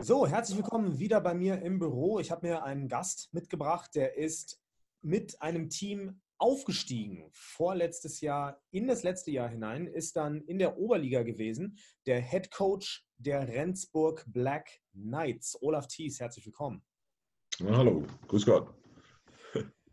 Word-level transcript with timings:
So, 0.00 0.26
herzlich 0.26 0.56
willkommen 0.56 0.98
wieder 0.98 1.20
bei 1.20 1.34
mir 1.34 1.60
im 1.62 1.78
Büro. 1.78 2.18
Ich 2.18 2.30
habe 2.30 2.46
mir 2.46 2.62
einen 2.62 2.88
Gast 2.88 3.28
mitgebracht, 3.32 3.94
der 3.94 4.16
ist 4.16 4.60
mit 5.02 5.40
einem 5.42 5.68
Team 5.68 6.20
aufgestiegen 6.38 7.28
vorletztes 7.32 8.20
Jahr 8.20 8.60
in 8.70 8.86
das 8.86 9.02
letzte 9.02 9.30
Jahr 9.30 9.48
hinein, 9.48 9.86
ist 9.86 10.16
dann 10.16 10.40
in 10.42 10.58
der 10.58 10.78
Oberliga 10.78 11.22
gewesen, 11.22 11.78
der 12.06 12.20
Head 12.20 12.50
Coach 12.50 13.06
der 13.16 13.48
Rendsburg 13.48 14.24
Black 14.26 14.80
Knights. 14.92 15.58
Olaf 15.60 15.88
Thies, 15.88 16.20
herzlich 16.20 16.46
willkommen. 16.46 16.82
Ja, 17.58 17.76
hallo, 17.76 18.04
grüß 18.28 18.46
Gott. 18.46 18.72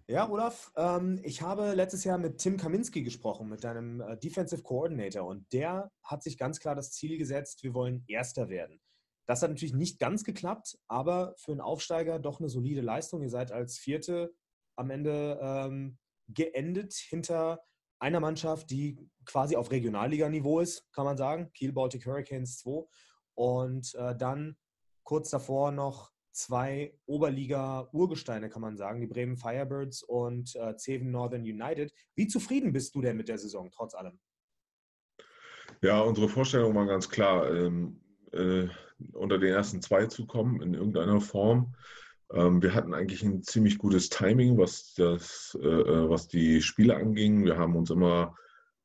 Ja, 0.07 0.29
Olaf, 0.29 0.71
ähm, 0.75 1.19
ich 1.23 1.41
habe 1.41 1.73
letztes 1.73 2.03
Jahr 2.03 2.19
mit 2.19 2.37
Tim 2.37 2.57
Kaminski 2.57 3.01
gesprochen, 3.01 3.49
mit 3.49 3.63
deinem 3.63 4.01
äh, 4.01 4.15
Defensive 4.15 4.61
Coordinator, 4.61 5.25
und 5.25 5.51
der 5.51 5.91
hat 6.03 6.21
sich 6.21 6.37
ganz 6.37 6.59
klar 6.59 6.75
das 6.75 6.91
Ziel 6.91 7.17
gesetzt, 7.17 7.63
wir 7.63 7.73
wollen 7.73 8.03
Erster 8.07 8.47
werden. 8.47 8.79
Das 9.25 9.41
hat 9.41 9.49
natürlich 9.49 9.73
nicht 9.73 9.97
ganz 9.97 10.23
geklappt, 10.23 10.77
aber 10.87 11.33
für 11.37 11.53
einen 11.53 11.61
Aufsteiger 11.61 12.19
doch 12.19 12.39
eine 12.39 12.49
solide 12.49 12.81
Leistung. 12.81 13.23
Ihr 13.23 13.31
seid 13.31 13.51
als 13.51 13.79
Vierte 13.79 14.31
am 14.75 14.91
Ende 14.91 15.39
ähm, 15.41 15.97
geendet 16.27 16.93
hinter 16.93 17.63
einer 17.97 18.19
Mannschaft, 18.19 18.69
die 18.69 18.99
quasi 19.25 19.55
auf 19.55 19.71
Regionalliganiveau 19.71 20.59
ist, 20.59 20.85
kann 20.93 21.05
man 21.05 21.17
sagen, 21.17 21.51
Kiel 21.53 21.73
Baltic 21.73 22.05
Hurricanes 22.05 22.59
2. 22.59 22.85
Und 23.33 23.95
äh, 23.95 24.15
dann 24.15 24.55
kurz 25.03 25.31
davor 25.31 25.71
noch 25.71 26.11
zwei 26.35 26.93
Oberliga-Urgesteine, 27.05 28.49
kann 28.49 28.61
man 28.61 28.77
sagen, 28.77 29.01
die 29.01 29.07
Bremen 29.07 29.37
Firebirds 29.37 30.03
und 30.03 30.55
äh, 30.55 30.75
Zeven 30.75 31.09
Northern 31.11 31.41
United. 31.41 31.93
Wie 32.15 32.27
zufrieden 32.27 32.73
bist 32.73 32.93
du 32.93 33.01
denn 33.01 33.17
mit 33.17 33.29
der 33.29 33.37
Saison, 33.37 33.71
trotz 33.71 33.95
allem? 33.95 34.19
Ja, 35.81 36.01
unsere 36.01 36.29
Vorstellung 36.29 36.75
war 36.75 36.85
ganz 36.85 37.09
klar, 37.09 37.49
ähm, 37.53 38.01
äh, 38.31 38.67
unter 39.13 39.37
den 39.37 39.53
ersten 39.53 39.81
zwei 39.81 40.07
zu 40.07 40.25
kommen 40.25 40.61
in 40.61 40.73
irgendeiner 40.73 41.21
Form. 41.21 41.73
Ähm, 42.33 42.61
wir 42.61 42.73
hatten 42.73 42.93
eigentlich 42.93 43.23
ein 43.23 43.43
ziemlich 43.43 43.77
gutes 43.77 44.09
Timing, 44.09 44.57
was, 44.57 44.93
das, 44.95 45.57
äh, 45.61 45.67
äh, 45.67 46.09
was 46.09 46.27
die 46.27 46.61
Spiele 46.61 46.95
anging. 46.95 47.45
Wir 47.45 47.57
haben 47.57 47.75
uns 47.75 47.89
immer 47.89 48.35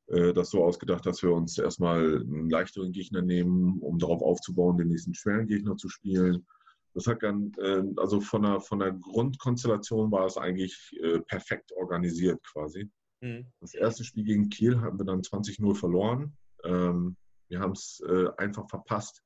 äh, 0.07 0.31
das 0.31 0.51
so 0.51 0.63
ausgedacht, 0.63 1.05
dass 1.05 1.21
wir 1.21 1.31
uns 1.31 1.57
erstmal 1.57 2.21
einen 2.21 2.49
leichteren 2.49 2.91
Gegner 2.91 3.21
nehmen, 3.21 3.79
um 3.79 3.97
darauf 3.97 4.21
aufzubauen, 4.21 4.77
den 4.77 4.87
nächsten 4.87 5.13
schweren 5.13 5.47
Gegner 5.47 5.75
zu 5.75 5.89
spielen. 5.89 6.45
Das 6.93 7.07
hat 7.07 7.23
dann, 7.23 7.53
äh, 7.57 7.83
also 7.97 8.19
von 8.19 8.43
der, 8.43 8.59
von 8.59 8.79
der 8.79 8.91
Grundkonstellation 8.91 10.11
war 10.11 10.25
es 10.25 10.37
eigentlich 10.37 10.97
äh, 11.01 11.19
perfekt 11.19 11.71
organisiert 11.73 12.41
quasi. 12.43 12.89
Mhm. 13.21 13.47
Das 13.59 13.73
erste 13.73 14.03
Spiel 14.03 14.25
gegen 14.25 14.49
Kiel 14.49 14.79
haben 14.81 14.99
wir 14.99 15.05
dann 15.05 15.21
20-0 15.21 15.75
verloren. 15.75 16.35
Ähm, 16.63 17.15
wir 17.47 17.59
haben 17.59 17.73
es 17.73 18.01
äh, 18.07 18.27
einfach 18.37 18.69
verpasst, 18.69 19.23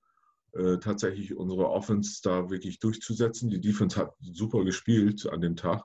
tatsächlich 0.80 1.36
unsere 1.36 1.70
Offense 1.70 2.22
da 2.24 2.50
wirklich 2.50 2.80
durchzusetzen. 2.80 3.50
Die 3.50 3.60
Defense 3.60 4.00
hat 4.00 4.16
super 4.22 4.64
gespielt 4.64 5.28
an 5.28 5.42
dem 5.42 5.58
Tag. 5.58 5.84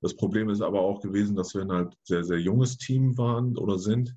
Das 0.00 0.14
Problem 0.14 0.48
ist 0.48 0.60
aber 0.60 0.80
auch 0.80 1.00
gewesen, 1.00 1.34
dass 1.34 1.54
wir 1.56 1.62
ein 1.62 1.72
halt 1.72 1.96
sehr, 2.04 2.22
sehr 2.22 2.38
junges 2.38 2.78
Team 2.78 3.18
waren 3.18 3.58
oder 3.58 3.80
sind. 3.80 4.16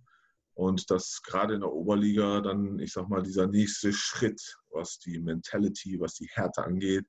Und 0.55 0.89
dass 0.89 1.21
gerade 1.21 1.53
in 1.53 1.61
der 1.61 1.71
Oberliga 1.71 2.41
dann, 2.41 2.79
ich 2.79 2.93
sag 2.93 3.09
mal, 3.09 3.21
dieser 3.21 3.45
nächste 3.45 3.91
Schritt, 3.91 4.41
was 4.71 4.99
die 4.99 5.19
Mentality, 5.19 5.99
was 5.99 6.15
die 6.15 6.29
Härte 6.31 6.63
angeht, 6.63 7.05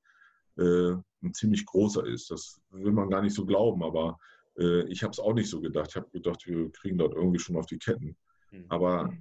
äh, 0.57 0.93
ein 1.23 1.33
ziemlich 1.33 1.65
großer 1.65 2.05
ist. 2.07 2.31
Das 2.31 2.61
will 2.71 2.93
man 2.93 3.09
gar 3.09 3.23
nicht 3.23 3.35
so 3.35 3.47
glauben, 3.47 3.85
aber 3.85 4.19
äh, 4.59 4.83
ich 4.89 5.03
habe 5.03 5.13
es 5.13 5.21
auch 5.21 5.33
nicht 5.33 5.49
so 5.49 5.61
gedacht. 5.61 5.91
Ich 5.91 5.97
habe 5.97 6.11
gedacht, 6.11 6.47
wir 6.47 6.71
kriegen 6.73 6.99
dort 6.99 7.15
irgendwie 7.15 7.39
schon 7.39 7.57
auf 7.57 7.67
die 7.67 7.79
Ketten. 7.79 8.17
Mhm. 8.51 8.67
Aber 8.69 9.13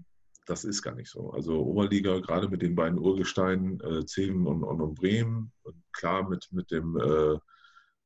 das 0.45 0.63
ist 0.63 0.81
gar 0.81 0.95
nicht 0.95 1.09
so. 1.09 1.31
Also 1.31 1.59
Oberliga, 1.63 2.19
gerade 2.19 2.49
mit 2.49 2.61
den 2.61 2.75
beiden 2.75 2.99
Urgesteinen, 2.99 3.79
äh, 3.81 4.05
Zeven 4.05 4.47
und, 4.47 4.63
und, 4.63 4.81
und 4.81 4.95
Bremen, 4.95 5.51
und 5.63 5.75
klar 5.91 6.27
mit, 6.27 6.47
mit, 6.51 6.71
dem, 6.71 6.97
äh, 6.97 7.37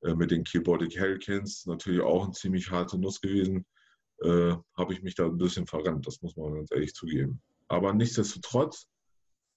äh 0.07 0.15
mit 0.15 0.31
den 0.31 0.43
Kiel 0.43 0.61
Baltic 0.61 0.99
Hurricanes, 0.99 1.65
natürlich 1.65 2.01
auch 2.01 2.25
eine 2.25 2.33
ziemlich 2.33 2.71
harte 2.71 2.97
Nuss 2.97 3.21
gewesen, 3.21 3.65
äh, 4.23 4.55
habe 4.77 4.93
ich 4.93 5.01
mich 5.01 5.15
da 5.15 5.25
ein 5.25 5.37
bisschen 5.37 5.67
verrannt, 5.67 6.07
das 6.07 6.21
muss 6.21 6.35
man 6.35 6.55
ganz 6.55 6.71
ehrlich 6.71 6.93
zugeben. 6.93 7.41
Aber 7.67 7.93
nichtsdestotrotz, 7.93 8.87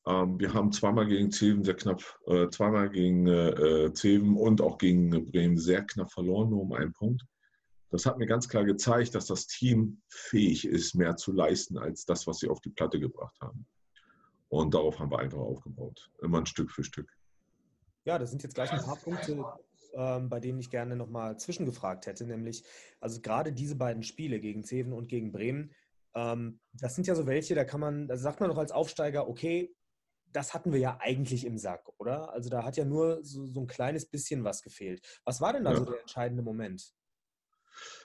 ähm, 0.07 0.39
wir 0.39 0.53
haben 0.53 0.73
zweimal 0.73 1.07
gegen 1.07 1.31
Zeven 1.31 1.65
sehr 1.65 1.75
knapp, 1.75 2.03
äh, 2.27 2.49
zweimal 2.51 2.91
gegen 2.91 3.27
äh, 3.27 3.93
Zeven 3.95 4.37
und 4.37 4.61
auch 4.61 4.79
gegen 4.79 5.31
Bremen 5.31 5.59
sehr 5.59 5.83
knapp 5.83 6.13
verloren, 6.13 6.51
nur 6.51 6.63
um 6.63 6.73
einen 6.73 6.93
Punkt 6.93 7.23
das 7.93 8.07
hat 8.07 8.19
mir 8.19 8.27
ganz 8.27 8.49
klar 8.49 8.65
gezeigt, 8.65 9.15
dass 9.15 9.27
das 9.27 9.47
Team 9.47 10.01
fähig 10.09 10.67
ist, 10.67 10.95
mehr 10.95 11.17
zu 11.17 11.31
leisten 11.31 11.77
als 11.77 12.07
das, 12.07 12.27
was 12.27 12.39
sie 12.39 12.49
auf 12.49 12.61
die 12.63 12.71
Platte 12.71 12.99
gebracht 12.99 13.39
haben. 13.41 13.67
Und 14.49 14.73
darauf 14.73 14.99
haben 14.99 15.11
wir 15.11 15.19
einfach 15.19 15.39
aufgebaut. 15.39 16.11
Immer 16.23 16.39
ein 16.39 16.47
Stück 16.47 16.71
für 16.71 16.85
Stück. 16.85 17.13
Ja, 18.05 18.19
das 18.19 18.31
sind 18.31 18.43
jetzt 18.43 18.55
gleich 18.55 18.73
ein 18.73 18.83
paar 18.83 18.97
Punkte, 18.97 19.45
ähm, 19.95 20.29
bei 20.29 20.41
denen 20.41 20.59
ich 20.59 20.71
gerne 20.71 20.97
nochmal 20.97 21.39
zwischengefragt 21.39 22.07
hätte. 22.07 22.27
Nämlich, 22.27 22.65
also 23.01 23.21
gerade 23.21 23.53
diese 23.53 23.77
beiden 23.77 24.03
Spiele 24.03 24.41
gegen 24.41 24.65
Zeven 24.65 24.93
und 24.93 25.09
gegen 25.09 25.33
Bremen, 25.33 25.73
ähm, 26.15 26.61
das 26.73 26.95
sind 26.95 27.07
ja 27.07 27.15
so 27.15 27.27
welche, 27.27 27.55
da 27.55 27.65
kann 27.65 27.81
man, 27.81 28.09
da 28.09 28.17
sagt 28.17 28.41
man 28.41 28.51
doch 28.51 28.59
als 28.59 28.73
Aufsteiger, 28.73 29.29
okay, 29.29 29.75
das 30.33 30.55
hatten 30.55 30.73
wir 30.73 30.81
ja 30.81 30.99
eigentlich 31.01 31.45
im 31.45 31.59
Sack, 31.59 31.89
oder? 31.99 32.33
Also 32.33 32.49
da 32.49 32.65
hat 32.65 32.77
ja 32.77 32.85
nur 32.85 33.23
so, 33.23 33.47
so 33.47 33.61
ein 33.61 33.67
kleines 33.67 34.07
bisschen 34.07 34.45
was 34.45 34.63
gefehlt. 34.63 35.03
Was 35.25 35.41
war 35.41 35.53
denn 35.53 35.65
da 35.65 35.73
ja. 35.73 35.77
so 35.77 35.85
der 35.85 36.01
entscheidende 36.01 36.43
Moment? 36.43 36.95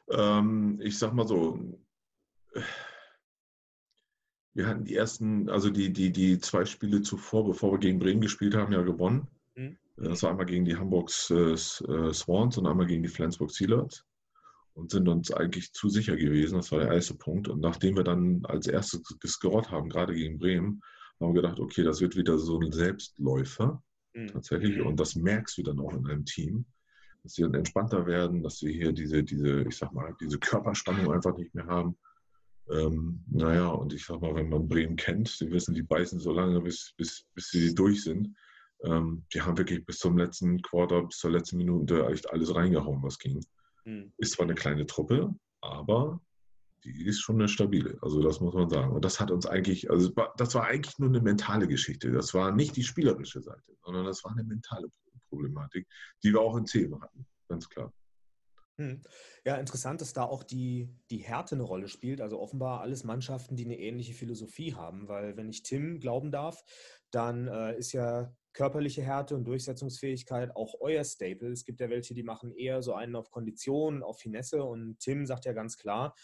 Ähm, 0.10 0.80
ich 0.82 0.98
sag 0.98 1.14
mal 1.14 1.28
so, 1.28 1.60
wir 4.54 4.68
hatten 4.68 4.86
die 4.86 4.96
ersten, 4.96 5.50
also 5.50 5.70
die, 5.70 5.94
die, 5.94 6.12
die 6.12 6.40
zwei 6.40 6.66
Spiele 6.66 7.02
zuvor, 7.02 7.46
bevor 7.46 7.74
wir 7.74 7.80
gegen 7.80 8.00
Bremen 8.00 8.22
gespielt 8.22 8.56
haben, 8.56 8.74
ja 8.74 8.82
gewonnen. 8.82 9.28
Mhm. 9.98 10.06
Das 10.06 10.24
war 10.24 10.32
einmal 10.32 10.46
gegen 10.46 10.66
die 10.66 10.76
Hamburgs 10.76 11.30
äh, 11.30 11.54
äh, 11.54 12.14
Swans 12.14 12.58
und 12.58 12.68
einmal 12.68 12.88
gegen 12.88 13.04
die 13.04 13.10
Flensburg 13.10 13.52
Sealers 13.52 14.04
und 14.74 14.92
sind 14.92 15.08
uns 15.08 15.32
eigentlich 15.32 15.74
zu 15.74 15.90
sicher 15.90 16.16
gewesen. 16.16 16.56
Das 16.56 16.72
war 16.72 16.80
der 16.80 16.94
erste 16.94 17.16
Punkt. 17.16 17.48
Und 17.48 17.60
nachdem 17.62 17.96
wir 17.96 18.04
dann 18.04 18.46
als 18.46 18.68
erstes 18.68 19.02
gescored 19.20 19.72
haben, 19.72 19.90
gerade 19.90 20.14
gegen 20.14 20.38
Bremen, 20.38 20.82
haben 21.20 21.34
wir 21.34 21.42
gedacht, 21.42 21.60
okay, 21.60 21.84
das 21.84 22.00
wird 22.00 22.16
wieder 22.16 22.38
so 22.38 22.60
ein 22.60 22.72
Selbstläufer 22.72 23.82
mhm. 24.14 24.28
tatsächlich. 24.28 24.82
Und 24.82 25.00
das 25.00 25.16
merkst 25.16 25.58
du 25.58 25.64
dann 25.64 25.80
auch 25.80 25.94
in 25.94 26.08
einem 26.08 26.26
Team 26.26 26.66
dass 27.28 27.34
sie 27.34 27.42
dann 27.42 27.56
entspannter 27.56 28.06
werden, 28.06 28.42
dass 28.42 28.60
sie 28.60 28.72
hier 28.72 28.94
diese, 28.94 29.22
diese, 29.22 29.64
ich 29.64 29.76
sag 29.76 29.92
mal, 29.92 30.16
diese 30.22 30.40
Körperspannung 30.40 31.12
einfach 31.12 31.36
nicht 31.38 31.54
mehr 31.54 31.66
haben. 31.66 31.98
Ähm, 32.72 33.22
naja, 33.30 33.68
und 33.68 33.94
ich 33.94 34.06
sag 34.06 34.22
mal, 34.22 34.34
wenn 34.34 34.48
man 34.48 34.70
Bremen 34.70 34.96
kennt, 34.96 35.28
sie 35.28 35.52
wissen, 35.52 35.74
die 35.74 35.84
beißen 35.84 36.20
so 36.20 36.32
lange, 36.32 36.62
bis, 36.62 36.94
bis, 36.96 37.26
bis 37.34 37.50
sie 37.50 37.76
durch 37.76 38.04
sind. 38.04 38.34
Ähm, 38.84 39.26
die 39.34 39.42
haben 39.42 39.58
wirklich 39.58 39.86
bis 39.86 39.98
zum 40.00 40.18
letzten 40.18 40.62
Quarter, 40.62 41.04
bis 41.04 41.18
zur 41.18 41.32
letzten 41.32 41.58
Minute 41.58 42.08
echt 42.08 42.30
alles 42.30 42.54
reingehauen, 42.54 43.02
was 43.04 43.18
ging. 43.18 43.44
Mhm. 43.86 44.14
Ist 44.18 44.34
zwar 44.34 44.46
eine 44.46 44.56
kleine 44.56 44.86
Truppe, 44.86 45.34
aber 45.62 46.22
die 46.84 47.06
ist 47.06 47.20
schon 47.20 47.38
eine 47.38 47.48
stabile. 47.48 47.98
Also 48.02 48.22
das 48.22 48.40
muss 48.40 48.54
man 48.54 48.70
sagen. 48.70 48.94
Und 48.94 49.04
das 49.04 49.20
hat 49.20 49.32
uns 49.32 49.46
eigentlich, 49.46 49.90
also 49.90 50.12
das 50.38 50.56
war 50.56 50.66
eigentlich 50.66 50.98
nur 51.00 51.10
eine 51.10 51.22
mentale 51.22 51.68
Geschichte. 51.68 52.12
Das 52.12 52.34
war 52.34 52.52
nicht 52.52 52.76
die 52.76 52.84
spielerische 52.84 53.42
Seite, 53.42 53.76
sondern 53.84 54.06
das 54.06 54.24
war 54.24 54.32
eine 54.32 54.44
mentale 54.44 54.88
Problematik, 55.30 55.88
die 56.24 56.32
wir 56.32 56.42
auch 56.42 56.56
in 56.56 56.66
Themen 56.66 57.02
hatten, 57.02 57.26
ganz 57.50 57.68
klar. 57.68 57.92
Hm. 58.80 59.02
Ja, 59.44 59.56
interessant, 59.56 60.02
dass 60.02 60.14
da 60.14 60.24
auch 60.24 60.44
die, 60.44 60.88
die 61.10 61.18
Härte 61.18 61.56
eine 61.56 61.64
Rolle 61.64 61.88
spielt. 61.88 62.22
Also 62.22 62.40
offenbar 62.40 62.82
alles 62.82 63.04
Mannschaften, 63.04 63.56
die 63.56 63.66
eine 63.66 63.80
ähnliche 63.80 64.14
Philosophie 64.14 64.76
haben. 64.76 65.08
Weil 65.08 65.36
wenn 65.36 65.50
ich 65.50 65.64
Tim 65.64 66.00
glauben 66.00 66.32
darf, 66.32 66.64
dann 67.10 67.48
äh, 67.48 67.76
ist 67.78 67.92
ja 67.94 68.32
körperliche 68.58 69.04
Härte 69.04 69.36
und 69.36 69.46
Durchsetzungsfähigkeit 69.46 70.56
auch 70.56 70.74
euer 70.80 71.04
Staple. 71.04 71.52
Es 71.52 71.64
gibt 71.64 71.80
ja 71.80 71.92
welche, 71.92 72.16
die 72.16 72.24
machen 72.24 72.52
eher 72.52 72.82
so 72.82 72.96
einen 72.96 73.16
auf 73.16 73.30
Kondition, 73.30 74.02
auf 74.02 74.20
Finesse. 74.20 74.64
Und 74.64 74.98
Tim 75.00 75.28
sagt 75.28 75.46
ja 75.46 75.54
ganz 75.54 75.78
klar, 75.78 76.16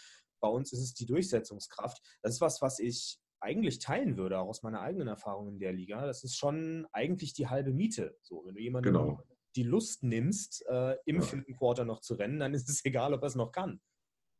bei 0.41 0.47
uns 0.47 0.73
ist 0.73 0.81
es 0.81 0.95
die 0.95 1.05
Durchsetzungskraft. 1.05 2.01
Das 2.23 2.33
ist 2.33 2.41
was, 2.41 2.59
was 2.59 2.79
ich 2.79 3.19
eigentlich 3.39 3.77
teilen 3.77 4.17
würde, 4.17 4.39
auch 4.39 4.47
aus 4.47 4.63
meiner 4.63 4.81
eigenen 4.81 5.07
Erfahrung 5.07 5.47
in 5.47 5.59
der 5.59 5.73
Liga. 5.73 6.07
Das 6.07 6.23
ist 6.23 6.35
schon 6.35 6.87
eigentlich 6.91 7.33
die 7.33 7.49
halbe 7.49 7.71
Miete. 7.71 8.17
So, 8.23 8.43
wenn 8.45 8.55
du 8.55 8.61
jemandem 8.61 8.93
genau. 8.93 9.23
die 9.55 9.63
Lust 9.63 10.01
nimmst, 10.01 10.65
äh, 10.67 10.95
im 11.05 11.17
ja. 11.17 11.21
vierten 11.21 11.53
Quarter 11.53 11.85
noch 11.85 11.99
zu 11.99 12.15
rennen, 12.15 12.39
dann 12.39 12.53
ist 12.55 12.67
es 12.67 12.83
egal, 12.83 13.13
ob 13.13 13.21
er 13.21 13.27
es 13.27 13.35
noch 13.35 13.51
kann. 13.51 13.79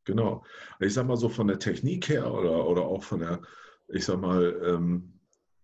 Genau. 0.05 0.43
Ich 0.79 0.95
sag 0.95 1.05
mal 1.05 1.15
so 1.15 1.29
von 1.29 1.47
der 1.47 1.59
Technik 1.59 2.09
her 2.09 2.33
oder, 2.33 2.67
oder 2.67 2.85
auch 2.85 3.03
von 3.03 3.19
der, 3.19 3.39
ich 3.87 4.03
sag 4.03 4.19
mal, 4.19 4.59
ähm, 4.65 5.19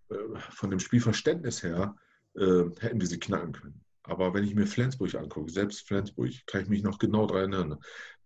äh, 0.10 0.16
von 0.52 0.70
dem 0.70 0.80
Spielverständnis 0.80 1.64
her, 1.64 1.96
äh, 2.40 2.70
hätten 2.80 3.02
wir 3.02 3.08
sie 3.08 3.20
knacken 3.20 3.52
können. 3.54 3.82
Aber 4.04 4.34
wenn 4.34 4.44
ich 4.44 4.56
mir 4.56 4.66
Flensburg 4.66 5.14
angucke, 5.16 5.52
selbst 5.52 5.88
Flensburg, 5.88 6.32
kann 6.48 6.62
ich 6.62 6.70
mich 6.70 6.84
noch 6.84 6.98
genau 6.98 7.28
daran 7.28 7.54
erinnern. 7.54 7.80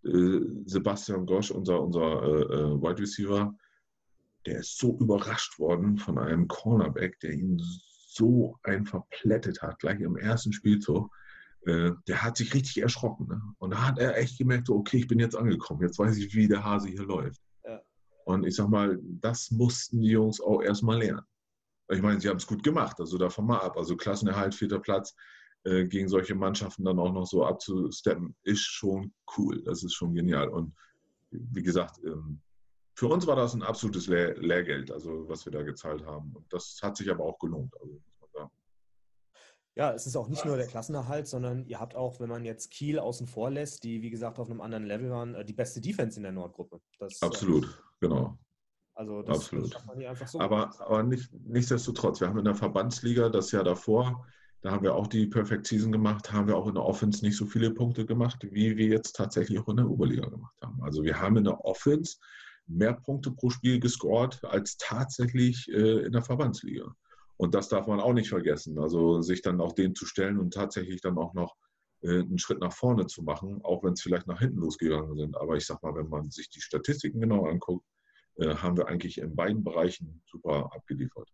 Äh, 0.06 0.40
Sebastian 0.66 1.26
Gosch, 1.26 1.52
unser, 1.52 1.82
unser 1.82 2.24
äh, 2.24 2.42
äh, 2.42 2.82
Wide 2.82 3.02
Receiver, 3.02 3.54
der 4.46 4.60
ist 4.60 4.78
so 4.78 4.98
überrascht 5.00 5.60
worden 5.60 5.98
von 5.98 6.18
einem 6.18 6.48
Cornerback, 6.48 7.20
der 7.20 7.34
ihn 7.34 7.62
so 8.08 8.58
ein 8.64 8.86
verplättet 8.86 9.62
hat, 9.62 9.80
gleich 9.80 10.00
im 10.00 10.18
ersten 10.18 10.54
Spielzug. 10.54 11.10
Äh, 11.66 11.92
der 12.08 12.22
hat 12.22 12.38
sich 12.38 12.54
richtig 12.54 12.82
erschrocken. 12.82 13.28
Ne? 13.28 13.42
Und 13.58 13.72
da 13.72 13.88
hat 13.88 14.00
er 14.00 14.18
echt 14.18 14.38
gemerkt, 14.38 14.68
so, 14.68 14.76
okay, 14.76 14.98
ich 14.98 15.08
bin 15.08 15.20
jetzt 15.20 15.36
angekommen. 15.36 15.82
Jetzt 15.82 15.98
weiß 15.98 16.18
ich, 16.18 16.34
wie 16.36 16.48
der 16.48 16.64
Hase 16.64 16.90
hier 16.90 17.04
läuft. 17.04 17.42
Ja. 17.66 17.82
Und 18.26 18.46
ich 18.46 18.56
sag 18.56 18.70
mal, 18.70 19.00
das 19.02 19.50
mussten 19.52 20.02
die 20.02 20.10
Jungs 20.10 20.42
auch 20.42 20.62
erstmal 20.62 21.00
lernen. 21.00 21.26
Ich 21.90 22.02
meine, 22.02 22.20
sie 22.20 22.30
haben 22.30 22.38
es 22.38 22.48
gut 22.48 22.64
gemacht, 22.64 23.00
also 23.00 23.18
davon 23.18 23.46
mal 23.46 23.60
ab. 23.60 23.78
Also 23.78 23.96
Klassenerhalt, 23.96 24.56
vierter 24.56 24.80
Platz, 24.80 25.16
äh, 25.64 25.86
gegen 25.86 26.08
solche 26.08 26.36
Mannschaften 26.36 26.86
dann 26.86 27.00
auch 27.00 27.12
noch 27.12 27.26
so 27.26 27.46
abzusteppen, 27.46 28.36
ist 28.44 28.66
schon 28.66 29.14
cool. 29.38 29.62
Das 29.64 29.84
ist 29.84 29.94
schon 29.94 30.14
genial. 30.14 30.50
Und 30.50 30.76
wie 31.32 31.64
gesagt, 31.64 32.00
ähm, 32.04 32.42
für 32.96 33.08
uns 33.08 33.26
war 33.28 33.36
das 33.36 33.54
ein 33.54 33.64
absolutes 33.64 34.08
Lehr 34.08 34.38
Lehrgeld, 34.38 34.92
also 34.92 35.28
was 35.28 35.46
wir 35.46 35.52
da 35.52 35.64
gezahlt 35.64 36.06
haben. 36.06 36.32
Und 36.36 36.52
das 36.54 36.80
hat 36.82 36.96
sich 36.98 37.10
aber 37.10 37.24
auch 37.24 37.40
gelohnt. 37.40 37.74
Also, 37.82 38.00
ja, 39.76 39.92
es 39.92 40.06
ist 40.06 40.16
auch 40.16 40.28
nicht 40.28 40.46
nur 40.46 40.56
der 40.56 40.68
Klassenerhalt, 40.68 41.28
sondern 41.28 41.66
ihr 41.66 41.80
habt 41.80 41.96
auch, 41.96 42.20
wenn 42.20 42.30
man 42.30 42.46
jetzt 42.46 42.70
Kiel 42.70 43.00
außen 43.00 43.26
vor 43.26 43.50
lässt, 43.50 43.84
die 43.84 44.04
wie 44.04 44.12
gesagt 44.12 44.38
auf 44.38 44.50
einem 44.50 44.62
anderen 44.62 44.86
Level 44.86 45.10
waren, 45.10 45.34
äh, 45.34 45.44
die 45.44 45.54
beste 45.54 45.82
Defense 45.82 46.18
in 46.18 46.24
der 46.24 46.32
Nordgruppe. 46.32 46.80
Das, 47.00 47.20
Absolut, 47.22 47.66
äh, 47.66 47.68
genau. 48.02 48.38
Also 48.96 49.22
das, 49.24 49.38
Absolut. 49.38 49.74
Das 49.74 49.86
man 49.86 49.98
nicht 49.98 50.08
einfach 50.08 50.28
so. 50.28 50.40
Aber, 50.40 50.80
aber 50.80 51.04
nicht, 51.04 51.32
nichtsdestotrotz, 51.46 52.22
wir 52.22 52.28
haben 52.28 52.40
in 52.40 52.46
der 52.46 52.56
Verbandsliga 52.56 53.30
das 53.30 53.52
Jahr 53.52 53.64
davor, 53.64 54.26
da 54.62 54.72
haben 54.72 54.84
wir 54.84 54.96
auch 54.96 55.08
die 55.08 55.28
Perfect 55.28 55.68
Season 55.68 55.92
gemacht, 55.92 56.32
haben 56.32 56.48
wir 56.48 56.56
auch 56.56 56.68
in 56.68 56.76
der 56.76 56.86
Offense 56.86 57.26
nicht 57.26 57.36
so 57.36 57.46
viele 57.46 57.72
Punkte 57.72 58.06
gemacht, 58.06 58.46
wie 58.50 58.78
wir 58.78 58.88
jetzt 58.88 59.14
tatsächlich 59.14 59.60
auch 59.60 59.68
in 59.68 59.78
der 59.78 59.90
Oberliga 59.90 60.30
gemacht 60.30 60.56
haben. 60.62 60.82
Also 60.82 61.04
wir 61.04 61.20
haben 61.20 61.38
in 61.38 61.44
der 61.44 61.66
Offense 61.66 62.18
mehr 62.68 62.94
Punkte 62.94 63.32
pro 63.32 63.50
Spiel 63.50 63.80
gescored 63.80 64.42
als 64.46 64.78
tatsächlich 64.78 65.68
äh, 65.70 66.06
in 66.06 66.14
der 66.14 66.22
Verbandsliga. 66.22 66.96
Und 67.36 67.56
das 67.56 67.68
darf 67.68 67.88
man 67.88 68.00
auch 68.00 68.14
nicht 68.14 68.30
vergessen. 68.30 68.80
Also 68.80 69.22
sich 69.22 69.42
dann 69.42 69.60
auch 69.60 69.74
dem 69.74 69.96
zu 69.96 70.06
stellen 70.06 70.40
und 70.40 70.54
tatsächlich 70.54 71.02
dann 71.02 71.18
auch 71.18 71.34
noch 71.34 71.56
äh, 72.02 72.20
einen 72.20 72.40
Schritt 72.40 72.60
nach 72.60 72.72
vorne 72.72 73.08
zu 73.08 73.22
machen, 73.22 73.60
auch 73.64 73.84
wenn 73.84 73.94
es 73.94 74.02
vielleicht 74.02 74.28
nach 74.28 74.40
hinten 74.40 74.60
losgegangen 74.60 75.18
sind. 75.18 75.36
Aber 75.36 75.58
ich 75.58 75.66
sag 75.66 75.84
mal, 75.84 75.96
wenn 75.96 76.08
man 76.08 76.30
sich 76.30 76.50
die 76.50 76.62
Statistiken 76.62 77.20
genau 77.20 77.48
anguckt, 77.48 77.86
haben 78.40 78.78
wir 78.78 78.88
eigentlich 78.88 79.20
in 79.20 79.36
beiden 79.36 79.64
Bereichen 79.64 80.22
super 80.26 80.70
abgeliefert. 80.74 81.30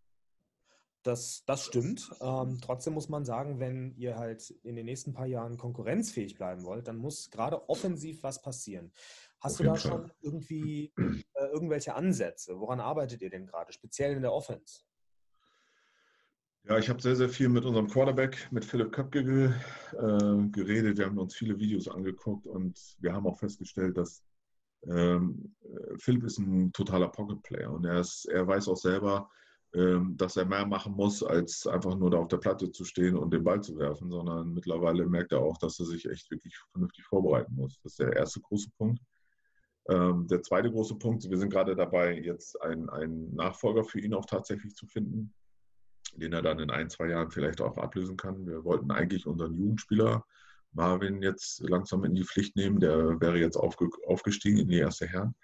Das, 1.04 1.44
das 1.46 1.66
stimmt. 1.66 2.12
Ähm, 2.20 2.60
trotzdem 2.62 2.94
muss 2.94 3.08
man 3.08 3.24
sagen, 3.24 3.60
wenn 3.60 3.96
ihr 3.96 4.18
halt 4.18 4.50
in 4.64 4.76
den 4.76 4.86
nächsten 4.86 5.14
paar 5.14 5.28
Jahren 5.28 5.58
konkurrenzfähig 5.58 6.36
bleiben 6.36 6.64
wollt, 6.66 6.88
dann 6.88 6.98
muss 6.98 7.32
gerade 7.32 7.70
offensiv 7.70 8.22
was 8.24 8.42
passieren. 8.42 8.92
Hast 9.40 9.54
Auf 9.54 9.58
du 9.58 9.64
da 9.64 9.76
Fall. 9.76 9.92
schon 9.92 10.12
irgendwie 10.22 10.94
äh, 10.98 11.46
irgendwelche 11.54 11.96
Ansätze? 11.96 12.60
Woran 12.60 12.82
arbeitet 12.82 13.22
ihr 13.22 13.30
denn 13.30 13.46
gerade, 13.46 13.72
speziell 13.72 14.14
in 14.14 14.22
der 14.22 14.34
Offense? 14.34 14.82
Ja, 16.66 16.78
ich 16.78 16.90
habe 16.90 17.02
sehr, 17.02 17.16
sehr 17.16 17.30
viel 17.30 17.48
mit 17.48 17.64
unserem 17.64 17.88
Quarterback, 17.88 18.50
mit 18.52 18.66
Philipp 18.66 18.92
Köpke 18.92 19.56
äh, 19.94 20.50
geredet. 20.52 20.98
Wir 20.98 21.06
haben 21.06 21.18
uns 21.18 21.34
viele 21.34 21.58
Videos 21.58 21.88
angeguckt 21.88 22.46
und 22.46 22.78
wir 23.00 23.14
haben 23.14 23.26
auch 23.26 23.40
festgestellt, 23.40 23.98
dass 23.98 24.22
ähm, 24.88 25.56
Philipp 25.98 26.24
ist 26.24 26.40
ein 26.40 26.72
totaler 26.72 27.10
Pocket-Player 27.10 27.72
und 27.72 27.86
er, 27.86 28.00
ist, 28.00 28.26
er 28.26 28.48
weiß 28.48 28.68
auch 28.68 28.78
selber, 28.78 29.30
ähm, 29.74 30.18
dass 30.18 30.36
er 30.36 30.46
mehr 30.46 30.66
machen 30.66 30.94
muss, 30.94 31.22
als 31.22 31.68
einfach 31.68 31.96
nur 31.96 32.10
da 32.10 32.18
auf 32.18 32.28
der 32.28 32.38
Platte 32.38 32.72
zu 32.72 32.86
stehen 32.86 33.16
und 33.16 33.32
den 33.32 33.44
Ball 33.44 33.62
zu 33.62 33.78
werfen, 33.78 34.10
sondern 34.10 34.54
mittlerweile 34.54 35.06
merkt 35.06 35.32
er 35.32 35.42
auch, 35.42 35.58
dass 35.58 35.80
er 35.80 35.86
sich 35.86 36.10
echt 36.10 36.32
wirklich 36.32 36.58
vernünftig 36.72 37.06
vorbereiten 37.06 37.54
muss. 37.56 37.80
Das 37.84 37.94
ist 37.94 38.00
der 38.00 38.14
erste 38.14 38.42
große 38.42 38.72
Punkt. 38.78 39.00
Ähm, 39.88 40.28
der 40.28 40.42
zweite 40.42 40.72
große 40.72 40.96
Punkt, 40.96 41.30
wir 41.30 41.38
sind 41.38 41.52
gerade 41.52 41.76
dabei, 41.76 42.20
jetzt 42.20 42.60
einen, 42.62 42.90
einen 42.90 43.36
Nachfolger 43.36 43.84
für 43.84 44.00
ihn 44.00 44.14
auch 44.14 44.26
tatsächlich 44.26 44.76
zu 44.76 44.88
finden, 44.88 45.34
den 46.16 46.34
er 46.34 46.42
dann 46.42 46.60
in 46.60 46.72
ein, 46.72 46.90
zwei 46.90 47.10
Jahren 47.10 47.30
vielleicht 47.30 47.62
auch 47.62 47.78
ablösen 47.78 48.18
kann. 48.18 48.48
Wir 48.48 48.64
wollten 48.64 48.90
eigentlich 48.90 49.28
unseren 49.28 49.54
Jugendspieler 49.54 50.26
Marvin 50.72 51.22
jetzt 51.22 51.62
langsam 51.62 52.04
in 52.04 52.16
die 52.16 52.24
Pflicht 52.24 52.56
nehmen. 52.56 52.80
Der 52.80 53.20
wäre 53.20 53.38
jetzt 53.38 53.58
aufge 53.58 53.90
aufgestiegen 54.08 54.60
in 54.60 54.68
die 54.68 54.78
erste 54.78 55.08
Herren. 55.08 55.36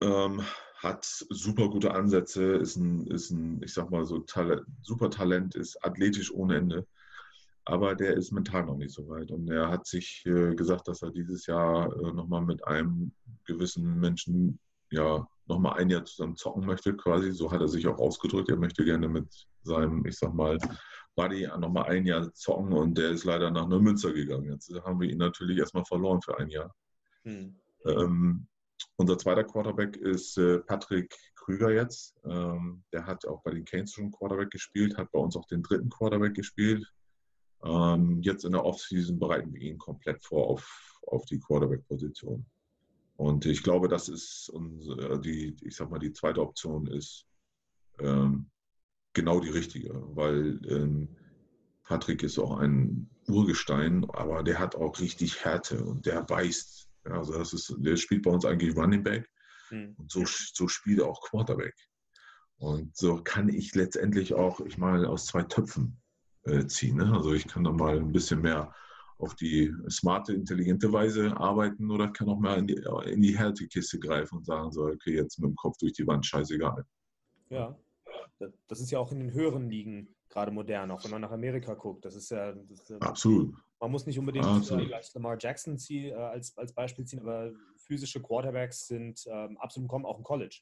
Ähm, 0.00 0.42
hat 0.76 1.04
super 1.04 1.68
gute 1.68 1.92
Ansätze, 1.92 2.54
ist 2.54 2.76
ein, 2.76 3.06
ist 3.08 3.30
ein 3.30 3.60
ich 3.62 3.74
sag 3.74 3.90
mal 3.90 4.04
so, 4.04 4.20
Talent, 4.20 4.62
super 4.82 5.10
Talent, 5.10 5.56
ist 5.56 5.84
athletisch 5.84 6.32
ohne 6.32 6.56
Ende. 6.56 6.86
Aber 7.64 7.94
der 7.94 8.14
ist 8.14 8.32
mental 8.32 8.64
noch 8.64 8.76
nicht 8.76 8.94
so 8.94 9.08
weit. 9.08 9.30
Und 9.30 9.50
er 9.50 9.68
hat 9.68 9.86
sich 9.86 10.24
äh, 10.24 10.54
gesagt, 10.54 10.88
dass 10.88 11.02
er 11.02 11.10
dieses 11.10 11.46
Jahr 11.46 11.92
äh, 11.92 12.12
nochmal 12.12 12.42
mit 12.42 12.66
einem 12.66 13.12
gewissen 13.44 14.00
Menschen 14.00 14.58
ja 14.90 15.26
nochmal 15.46 15.78
ein 15.78 15.90
Jahr 15.90 16.04
zusammen 16.04 16.36
zocken 16.36 16.64
möchte, 16.64 16.96
quasi. 16.96 17.32
So 17.32 17.50
hat 17.50 17.60
er 17.60 17.68
sich 17.68 17.86
auch 17.86 17.98
ausgedrückt. 17.98 18.48
Er 18.48 18.56
möchte 18.56 18.84
gerne 18.84 19.08
mit 19.08 19.28
seinem, 19.62 20.06
ich 20.06 20.16
sag 20.16 20.32
mal, 20.32 20.58
Buddy 21.18 21.48
nochmal 21.58 21.90
ein 21.90 22.06
Jahr 22.06 22.32
zocken 22.32 22.72
und 22.72 22.96
der 22.96 23.10
ist 23.10 23.24
leider 23.24 23.50
nach 23.50 23.66
Neumünster 23.66 24.12
gegangen. 24.12 24.52
Jetzt 24.52 24.72
haben 24.84 25.00
wir 25.00 25.10
ihn 25.10 25.18
natürlich 25.18 25.58
erstmal 25.58 25.84
verloren 25.84 26.22
für 26.22 26.38
ein 26.38 26.48
Jahr. 26.48 26.72
Hm. 27.24 27.56
Ähm, 27.84 28.46
unser 28.94 29.18
zweiter 29.18 29.42
Quarterback 29.42 29.96
ist 29.96 30.38
äh, 30.38 30.60
Patrick 30.60 31.12
Krüger 31.34 31.72
jetzt. 31.72 32.14
Ähm, 32.24 32.84
der 32.92 33.04
hat 33.04 33.26
auch 33.26 33.42
bei 33.42 33.50
den 33.50 33.64
Canes 33.64 33.94
schon 33.94 34.12
Quarterback 34.12 34.50
gespielt, 34.50 34.96
hat 34.96 35.10
bei 35.10 35.18
uns 35.18 35.34
auch 35.34 35.46
den 35.46 35.64
dritten 35.64 35.90
Quarterback 35.90 36.34
gespielt. 36.34 36.86
Ähm, 37.64 38.22
jetzt 38.22 38.44
in 38.44 38.52
der 38.52 38.64
Offseason 38.64 39.18
bereiten 39.18 39.52
wir 39.52 39.60
ihn 39.60 39.78
komplett 39.78 40.22
vor 40.22 40.46
auf, 40.46 41.00
auf 41.04 41.24
die 41.24 41.40
Quarterback-Position. 41.40 42.46
Und 43.16 43.44
ich 43.44 43.64
glaube, 43.64 43.88
das 43.88 44.08
ist 44.08 44.50
unsere, 44.50 45.20
die, 45.20 45.56
ich 45.62 45.74
sag 45.74 45.90
mal, 45.90 45.98
die 45.98 46.12
zweite 46.12 46.40
Option 46.40 46.86
ist 46.86 47.26
ähm, 47.98 48.48
genau 49.14 49.40
die 49.40 49.50
richtige, 49.50 49.90
weil 50.14 50.60
ähm, 50.68 51.08
Patrick 51.84 52.22
ist 52.22 52.38
auch 52.38 52.58
ein 52.58 53.08
Urgestein, 53.26 54.06
aber 54.10 54.42
der 54.42 54.58
hat 54.58 54.76
auch 54.76 55.00
richtig 55.00 55.44
Härte 55.44 55.82
und 55.82 56.06
der 56.06 56.22
beißt. 56.22 56.88
Also 57.04 57.32
das 57.32 57.52
ist, 57.54 57.74
der 57.78 57.96
spielt 57.96 58.22
bei 58.22 58.30
uns 58.30 58.44
eigentlich 58.44 58.76
Running 58.76 59.02
Back 59.02 59.28
mhm. 59.70 59.94
und 59.96 60.10
so, 60.10 60.24
so 60.26 60.68
spielt 60.68 61.00
er 61.00 61.06
auch 61.06 61.22
Quarterback. 61.22 61.74
Und 62.58 62.96
so 62.96 63.22
kann 63.22 63.48
ich 63.48 63.74
letztendlich 63.74 64.34
auch, 64.34 64.60
ich 64.60 64.78
mal 64.78 65.06
aus 65.06 65.26
zwei 65.26 65.42
Töpfen 65.44 66.00
äh, 66.42 66.66
ziehen. 66.66 66.96
Ne? 66.96 67.10
Also 67.12 67.32
ich 67.32 67.46
kann 67.46 67.64
da 67.64 67.72
mal 67.72 67.96
ein 67.96 68.12
bisschen 68.12 68.40
mehr 68.42 68.74
auf 69.18 69.34
die 69.34 69.72
smarte, 69.88 70.32
intelligente 70.32 70.92
Weise 70.92 71.36
arbeiten 71.36 71.90
oder 71.90 72.08
kann 72.08 72.28
auch 72.28 72.38
mal 72.38 72.58
in 72.58 72.66
die, 72.66 72.84
in 73.06 73.22
die 73.22 73.36
Härtekiste 73.36 73.98
greifen 73.98 74.38
und 74.38 74.46
sagen 74.46 74.70
so, 74.70 74.84
okay, 74.84 75.14
jetzt 75.14 75.38
mit 75.38 75.50
dem 75.50 75.56
Kopf 75.56 75.76
durch 75.78 75.92
die 75.92 76.06
Wand, 76.06 76.26
scheißegal. 76.26 76.84
Ja, 77.50 77.76
das 78.68 78.80
ist 78.80 78.90
ja 78.90 78.98
auch 78.98 79.12
in 79.12 79.20
den 79.20 79.32
höheren 79.32 79.70
Ligen 79.70 80.14
gerade 80.28 80.50
modern, 80.50 80.90
auch 80.90 81.02
wenn 81.04 81.10
man 81.10 81.20
nach 81.20 81.30
Amerika 81.30 81.74
guckt. 81.74 82.04
Das 82.04 82.14
ist 82.14 82.30
ja. 82.30 82.52
Das, 82.52 83.00
Absolut. 83.00 83.54
Man 83.80 83.92
muss 83.92 84.06
nicht 84.06 84.18
unbedingt 84.18 84.44
Absolut. 84.44 84.90
Lamar 85.14 85.36
Jackson 85.38 85.78
ziehen, 85.78 86.12
äh, 86.12 86.14
als, 86.14 86.56
als 86.58 86.72
Beispiel 86.72 87.04
ziehen, 87.04 87.20
aber 87.20 87.52
physische 87.76 88.20
Quarterbacks 88.20 88.88
sind 88.88 89.24
ähm, 89.26 89.56
absolut 89.58 89.88
kommen 89.88 90.04
auch 90.04 90.18
im 90.18 90.24
College. 90.24 90.60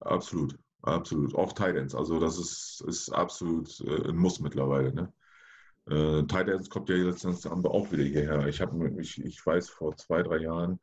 Absolut, 0.00 0.58
absolut. 0.82 1.34
Auch 1.34 1.52
Titans. 1.52 1.94
Also 1.94 2.20
das 2.20 2.38
ist, 2.38 2.84
ist 2.86 3.10
absolut 3.10 3.80
äh, 3.80 4.08
ein 4.08 4.16
Muss 4.16 4.40
mittlerweile. 4.40 4.92
Ne? 4.92 5.12
Äh, 5.88 6.22
Titans 6.22 6.70
kommt 6.70 6.88
ja 6.88 6.96
letztens 6.96 7.46
auch 7.46 7.92
wieder 7.92 8.04
hierher. 8.04 8.46
Ich, 8.46 8.60
hab, 8.60 8.72
ich, 8.98 9.22
ich 9.22 9.44
weiß, 9.44 9.68
vor 9.68 9.96
zwei, 9.96 10.22
drei 10.22 10.38
Jahren 10.38 10.78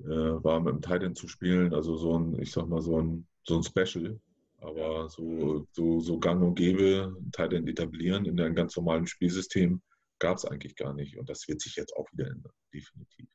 äh, 0.00 0.06
war 0.06 0.60
mit 0.60 0.74
dem 0.74 0.82
Titan 0.82 1.14
zu 1.14 1.28
spielen, 1.28 1.74
also 1.74 1.96
so 1.96 2.18
ein, 2.18 2.40
ich 2.40 2.52
sag 2.52 2.68
mal, 2.68 2.80
so 2.80 3.00
ein, 3.00 3.26
so 3.44 3.56
ein 3.56 3.62
Special. 3.62 4.18
Aber 4.62 5.08
so, 5.08 5.66
so, 5.72 6.00
so 6.00 6.18
gang 6.18 6.42
und 6.42 6.54
gäbe, 6.54 7.16
Titan 7.32 7.66
etablieren 7.66 8.24
in 8.26 8.40
einem 8.40 8.54
ganz 8.54 8.76
normalen 8.76 9.06
Spielsystem 9.06 9.82
gab 10.18 10.36
es 10.36 10.44
eigentlich 10.44 10.76
gar 10.76 10.94
nicht. 10.94 11.18
Und 11.18 11.28
das 11.28 11.48
wird 11.48 11.60
sich 11.60 11.74
jetzt 11.76 11.94
auch 11.96 12.06
wieder 12.12 12.28
ändern, 12.30 12.52
definitiv. 12.72 13.28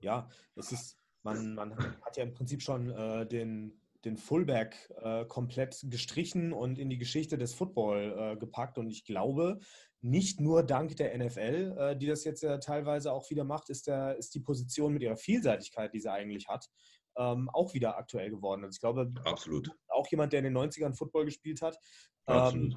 Ja, 0.00 0.28
es 0.54 0.70
ist, 0.70 0.98
man, 1.22 1.54
man 1.54 1.78
hat 1.78 2.16
ja 2.16 2.24
im 2.24 2.34
Prinzip 2.34 2.60
schon 2.60 2.90
äh, 2.90 3.26
den, 3.26 3.80
den 4.04 4.18
Fullback 4.18 4.92
äh, 5.00 5.24
komplett 5.24 5.80
gestrichen 5.84 6.52
und 6.52 6.78
in 6.78 6.90
die 6.90 6.98
Geschichte 6.98 7.38
des 7.38 7.54
Football 7.54 8.14
äh, 8.18 8.36
gepackt. 8.36 8.76
Und 8.76 8.90
ich 8.90 9.06
glaube, 9.06 9.60
nicht 10.02 10.40
nur 10.40 10.62
dank 10.62 10.96
der 10.96 11.16
NFL, 11.16 11.74
äh, 11.78 11.96
die 11.96 12.06
das 12.06 12.24
jetzt 12.24 12.42
ja 12.42 12.58
teilweise 12.58 13.10
auch 13.10 13.30
wieder 13.30 13.44
macht, 13.44 13.70
ist, 13.70 13.86
der, 13.86 14.16
ist 14.16 14.34
die 14.34 14.40
Position 14.40 14.92
mit 14.92 15.02
ihrer 15.02 15.16
Vielseitigkeit, 15.16 15.94
die 15.94 16.00
sie 16.00 16.12
eigentlich 16.12 16.48
hat, 16.48 16.68
ähm, 17.16 17.48
auch 17.50 17.74
wieder 17.74 17.96
aktuell 17.96 18.30
geworden. 18.30 18.64
Also 18.64 18.76
ich 18.76 18.80
glaube, 18.80 19.12
Absolut. 19.24 19.70
Auch 19.94 20.08
jemand, 20.08 20.32
der 20.32 20.40
in 20.40 20.44
den 20.44 20.56
90ern 20.56 20.94
Football 20.94 21.26
gespielt 21.26 21.62
hat, 21.62 21.78
ähm, 22.26 22.76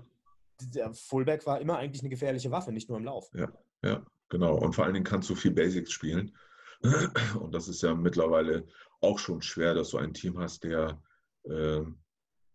der 0.62 0.94
Fullback 0.94 1.46
war 1.46 1.62
immer 1.62 1.78
eigentlich 1.78 2.02
eine 2.02 2.10
gefährliche 2.10 2.52
Waffe, 2.52 2.72
nicht 2.72 2.90
nur 2.90 2.98
im 2.98 3.06
Lauf. 3.06 3.30
Ja, 3.34 3.52
ja, 3.84 4.06
genau. 4.30 4.56
Und 4.56 4.74
vor 4.74 4.86
allen 4.86 4.94
Dingen 4.94 5.06
kannst 5.06 5.30
du 5.30 5.36
viel 5.36 5.52
Basics 5.52 5.92
spielen. 5.92 6.36
Und 7.40 7.54
das 7.54 7.68
ist 7.68 7.82
ja 7.82 7.94
mittlerweile 7.94 8.68
auch 9.02 9.20
schon 9.20 9.42
schwer, 9.42 9.74
dass 9.74 9.90
du 9.90 9.98
ein 9.98 10.14
Team 10.14 10.40
hast, 10.40 10.64
der 10.64 11.02
äh, 11.44 11.82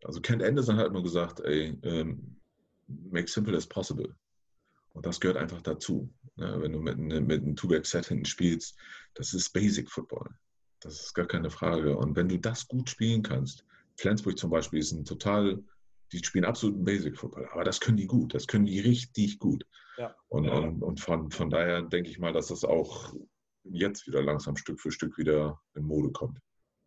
also 0.05 0.21
Kent 0.21 0.43
Anderson 0.43 0.77
hat 0.77 0.89
immer 0.89 1.03
gesagt, 1.03 1.41
ey, 1.41 1.79
ähm, 1.83 2.41
make 2.89 3.29
simple 3.29 3.57
as 3.57 3.67
possible. 3.67 4.15
Und 4.95 5.07
das 5.07 5.21
gehört 5.21 5.39
einfach 5.39 5.63
dazu. 5.63 6.13
Ne? 6.37 6.61
Wenn 6.61 6.73
du 6.73 6.81
mit, 6.81 6.99
ne, 6.99 7.21
mit 7.21 7.43
einem 7.43 7.57
Two-Back-Set 7.57 8.07
hinten 8.07 8.25
spielst, 8.25 8.77
das 9.15 9.33
ist 9.33 9.51
Basic 9.51 9.91
Football. 9.91 10.29
Das 10.81 11.01
ist 11.01 11.15
gar 11.15 11.27
keine 11.27 11.51
Frage. 11.51 11.97
Und 11.97 12.17
wenn 12.17 12.29
du 12.29 12.39
das 12.39 12.67
gut 12.67 12.91
spielen 12.91 13.23
kannst, 13.23 13.65
Flensburg 13.97 14.39
zum 14.39 14.51
Beispiel 14.51 14.79
ist 14.79 14.93
ein 14.93 15.05
total, 15.05 15.63
die 16.13 16.19
spielen 16.19 16.45
absoluten 16.45 16.85
Basic 16.85 17.17
Football, 17.17 17.49
aber 17.53 17.65
das 17.65 17.81
können 17.81 17.97
die 17.97 18.07
gut, 18.07 18.35
das 18.35 18.47
können 18.47 18.67
die 18.67 18.81
richtig 18.81 19.39
gut. 19.39 19.67
Ja. 19.99 20.15
Und, 20.29 20.45
ja. 20.45 20.55
und, 20.55 20.83
und 20.83 21.01
von, 21.01 21.31
von 21.31 21.51
daher 21.51 21.83
denke 21.83 22.11
ich 22.11 22.19
mal, 22.19 22.33
dass 22.33 22.49
das 22.49 22.65
auch 22.65 23.15
jetzt 23.65 24.07
wieder 24.07 24.23
langsam 24.23 24.57
Stück 24.57 24.81
für 24.81 24.91
Stück 24.91 25.19
wieder 25.19 25.61
in 25.75 25.85
Mode 25.85 26.11
kommt. 26.13 26.39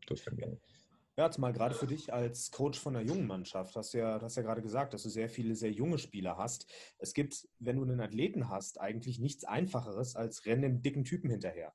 Das 0.07 0.23
denke 0.23 0.59
ich. 0.61 0.75
Ja, 1.17 1.31
zumal 1.31 1.53
gerade 1.53 1.73
für 1.73 1.87
dich 1.87 2.11
als 2.11 2.51
Coach 2.51 2.77
von 2.77 2.93
einer 2.93 3.05
jungen 3.07 3.25
Mannschaft, 3.25 3.73
hast 3.77 3.93
du 3.93 3.99
ja, 3.99 4.19
hast 4.21 4.35
ja 4.35 4.43
gerade 4.43 4.61
gesagt, 4.61 4.93
dass 4.93 5.03
du 5.03 5.09
sehr 5.09 5.29
viele 5.29 5.55
sehr 5.55 5.71
junge 5.71 5.97
Spieler 5.97 6.37
hast. 6.37 6.67
Es 6.97 7.13
gibt, 7.13 7.47
wenn 7.59 7.77
du 7.77 7.83
einen 7.83 8.01
Athleten 8.01 8.49
hast, 8.49 8.81
eigentlich 8.81 9.19
nichts 9.19 9.45
Einfacheres 9.45 10.17
als 10.17 10.45
rennen 10.45 10.61
dem 10.63 10.81
dicken 10.81 11.05
Typen 11.05 11.29
hinterher. 11.29 11.73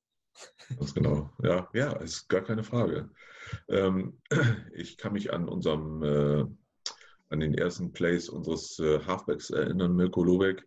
Ganz 0.69 0.95
genau, 0.95 1.31
ja, 1.43 1.69
ja, 1.75 1.93
ist 1.95 2.29
gar 2.29 2.43
keine 2.43 2.65
Frage. 2.65 3.11
Ähm, 3.69 4.21
ich 4.75 4.97
kann 4.97 5.13
mich 5.13 5.33
an 5.33 5.49
unserem, 5.49 6.03
äh, 6.03 6.45
an 7.31 7.41
den 7.41 7.55
ersten 7.55 7.93
Plays 7.93 8.29
unseres 8.29 8.79
äh, 8.79 9.01
Halfbacks 9.05 9.51
erinnern, 9.51 9.97
Mirko 9.97 10.23
Lobeck, 10.23 10.65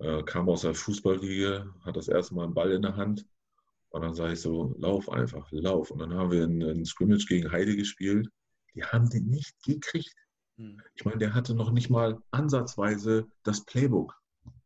äh, 0.00 0.22
kam 0.24 0.48
aus 0.48 0.62
der 0.62 0.74
Fußballriege, 0.74 1.72
hat 1.84 1.96
das 1.96 2.08
erste 2.08 2.34
Mal 2.34 2.44
einen 2.44 2.54
Ball 2.54 2.72
in 2.72 2.82
der 2.82 2.96
Hand 2.96 3.26
und 3.90 4.02
dann 4.02 4.14
sage 4.14 4.34
ich 4.34 4.40
so, 4.40 4.74
lauf 4.78 5.08
einfach, 5.08 5.50
lauf. 5.50 5.90
Und 5.90 6.00
dann 6.00 6.14
haben 6.14 6.30
wir 6.30 6.44
einen 6.44 6.84
Scrimmage 6.84 7.26
gegen 7.26 7.50
Heide 7.50 7.74
gespielt. 7.74 8.28
Die 8.74 8.84
haben 8.84 9.08
den 9.08 9.26
nicht 9.26 9.62
gekriegt. 9.62 10.14
Hm. 10.56 10.80
Ich 10.94 11.04
meine, 11.04 11.18
der 11.18 11.34
hatte 11.34 11.54
noch 11.54 11.70
nicht 11.70 11.88
mal 11.88 12.20
ansatzweise 12.30 13.26
das 13.44 13.64
Playbook 13.64 14.14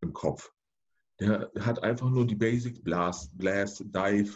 im 0.00 0.12
Kopf. 0.12 0.50
Der 1.20 1.50
hat 1.60 1.82
einfach 1.82 2.10
nur 2.10 2.26
die 2.26 2.34
Basics, 2.34 2.80
Blast, 2.80 3.36
Blast, 3.36 3.84
Dive, 3.84 4.32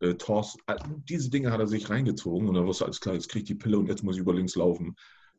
äh, 0.00 0.14
Toss, 0.14 0.56
diese 1.08 1.30
Dinge 1.30 1.50
hat 1.50 1.60
er 1.60 1.66
sich 1.66 1.90
reingezogen 1.90 2.48
und 2.48 2.54
dann 2.54 2.66
wusste 2.66 2.84
alles 2.84 3.00
klar, 3.00 3.14
jetzt 3.14 3.28
kriege 3.28 3.42
ich 3.42 3.48
die 3.48 3.54
Pille 3.54 3.78
und 3.78 3.88
jetzt 3.88 4.02
muss 4.02 4.16
ich 4.16 4.22
über 4.22 4.34
links 4.34 4.56
laufen. 4.56 4.94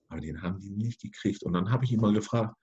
Aber 0.09 0.21
den 0.21 0.41
haben 0.41 0.59
die 0.59 0.69
nicht 0.69 1.01
gekriegt. 1.01 1.43
Und 1.43 1.53
dann 1.53 1.71
habe 1.71 1.85
ich 1.85 1.91
ihn 1.91 2.01
mal 2.01 2.13
gefragt, 2.13 2.55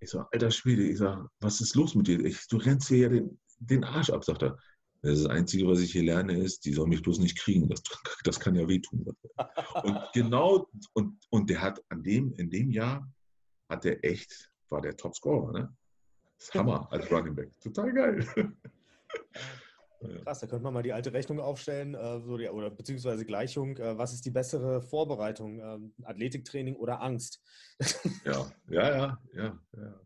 ich 0.00 0.10
so, 0.10 0.20
alter 0.32 0.50
Schwede, 0.50 0.82
ich 0.84 0.98
sag, 0.98 1.28
was 1.40 1.60
ist 1.60 1.74
los 1.74 1.94
mit 1.94 2.06
dir? 2.06 2.24
Ich, 2.24 2.46
du 2.48 2.56
rennst 2.56 2.88
hier 2.88 2.98
ja 2.98 3.08
den, 3.08 3.38
den 3.58 3.84
Arsch 3.84 4.10
ab, 4.10 4.24
sagt 4.24 4.42
er. 4.42 4.58
Das 5.02 5.26
Einzige, 5.26 5.68
was 5.68 5.78
ich 5.78 5.92
hier 5.92 6.02
lerne, 6.02 6.36
ist, 6.36 6.64
die 6.64 6.72
soll 6.72 6.88
mich 6.88 7.02
bloß 7.02 7.20
nicht 7.20 7.38
kriegen. 7.38 7.68
Das, 7.68 7.82
das 8.24 8.40
kann 8.40 8.54
ja 8.54 8.66
wehtun. 8.68 9.06
Und 9.82 9.98
genau, 10.14 10.68
und, 10.94 11.18
und 11.30 11.50
der 11.50 11.62
hat 11.62 11.82
an 11.88 12.02
dem, 12.02 12.32
in 12.32 12.50
dem 12.50 12.70
Jahr 12.70 13.08
hat 13.68 13.84
der 13.84 14.04
echt, 14.04 14.50
war 14.70 14.80
der 14.80 14.96
Topscorer, 14.96 15.52
ne? 15.52 15.76
Das 16.38 16.48
ist 16.48 16.54
Hammer 16.54 16.88
als 16.90 17.10
Running 17.10 17.34
Back. 17.34 17.50
Total 17.60 17.92
geil. 17.92 18.26
Krass, 20.22 20.38
da 20.38 20.46
könnte 20.46 20.62
man 20.62 20.74
mal 20.74 20.82
die 20.82 20.92
alte 20.92 21.12
Rechnung 21.12 21.40
aufstellen, 21.40 21.94
äh, 21.94 22.20
so 22.20 22.36
die, 22.36 22.48
oder 22.48 22.70
beziehungsweise 22.70 23.24
Gleichung. 23.24 23.76
Äh, 23.78 23.98
was 23.98 24.12
ist 24.12 24.24
die 24.24 24.30
bessere 24.30 24.80
Vorbereitung? 24.80 25.58
Ähm, 25.60 25.92
Athletiktraining 26.04 26.76
oder 26.76 27.02
Angst? 27.02 27.42
ja, 28.24 28.50
ja, 28.68 28.96
ja, 28.96 29.18
ja, 29.34 29.58
ja. 29.76 30.00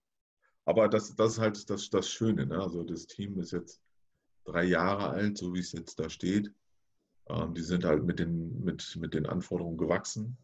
Aber 0.65 0.89
das, 0.89 1.15
das 1.15 1.33
ist 1.33 1.39
halt 1.39 1.69
das, 1.69 1.91
das 1.91 2.09
Schöne. 2.09 2.47
Ne? 2.47 2.59
Also 2.59 2.85
das 2.85 3.07
Team 3.07 3.39
ist 3.39 3.53
jetzt 3.53 3.83
drei 4.45 4.65
Jahre 4.65 5.11
alt, 5.11 5.37
so 5.37 5.53
wie 5.53 5.61
es 5.61 5.73
jetzt 5.73 5.99
da 6.01 6.09
steht. 6.09 6.51
Ähm, 7.29 7.53
die 7.55 7.63
sind 7.63 7.85
halt 7.85 8.05
mit 8.05 8.19
den, 8.19 8.65
mit, 8.65 8.97
mit 8.99 9.13
den 9.13 9.27
Anforderungen 9.27 9.77
gewachsen. 9.77 10.39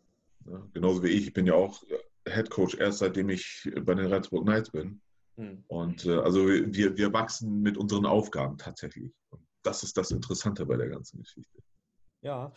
Ja, 0.47 0.66
genauso 0.75 1.02
wie 1.02 1.09
ich. 1.09 1.28
Ich 1.28 1.33
bin 1.33 1.47
ja 1.47 1.54
auch 1.54 1.83
Head 2.26 2.50
Coach 2.50 2.75
erst 2.75 2.99
seitdem 2.99 3.30
ich 3.30 3.71
bei 3.83 3.95
den 3.95 4.07
Rendsburg 4.07 4.45
Knights 4.45 4.71
bin. 4.71 5.00
Hm. 5.38 5.64
Und 5.68 6.04
äh, 6.04 6.18
also 6.18 6.47
wir, 6.47 6.97
wir 6.97 7.12
wachsen 7.12 7.62
mit 7.62 7.76
unseren 7.76 8.07
Aufgaben 8.07 8.59
tatsächlich. 8.59 9.12
Und 9.30 9.42
das 9.62 9.83
ist 9.83 9.97
das 9.97 10.11
Interessante 10.11 10.66
bei 10.66 10.76
der 10.76 10.88
ganzen 10.88 11.18
Geschichte. 11.23 11.59
Ja, 12.23 12.52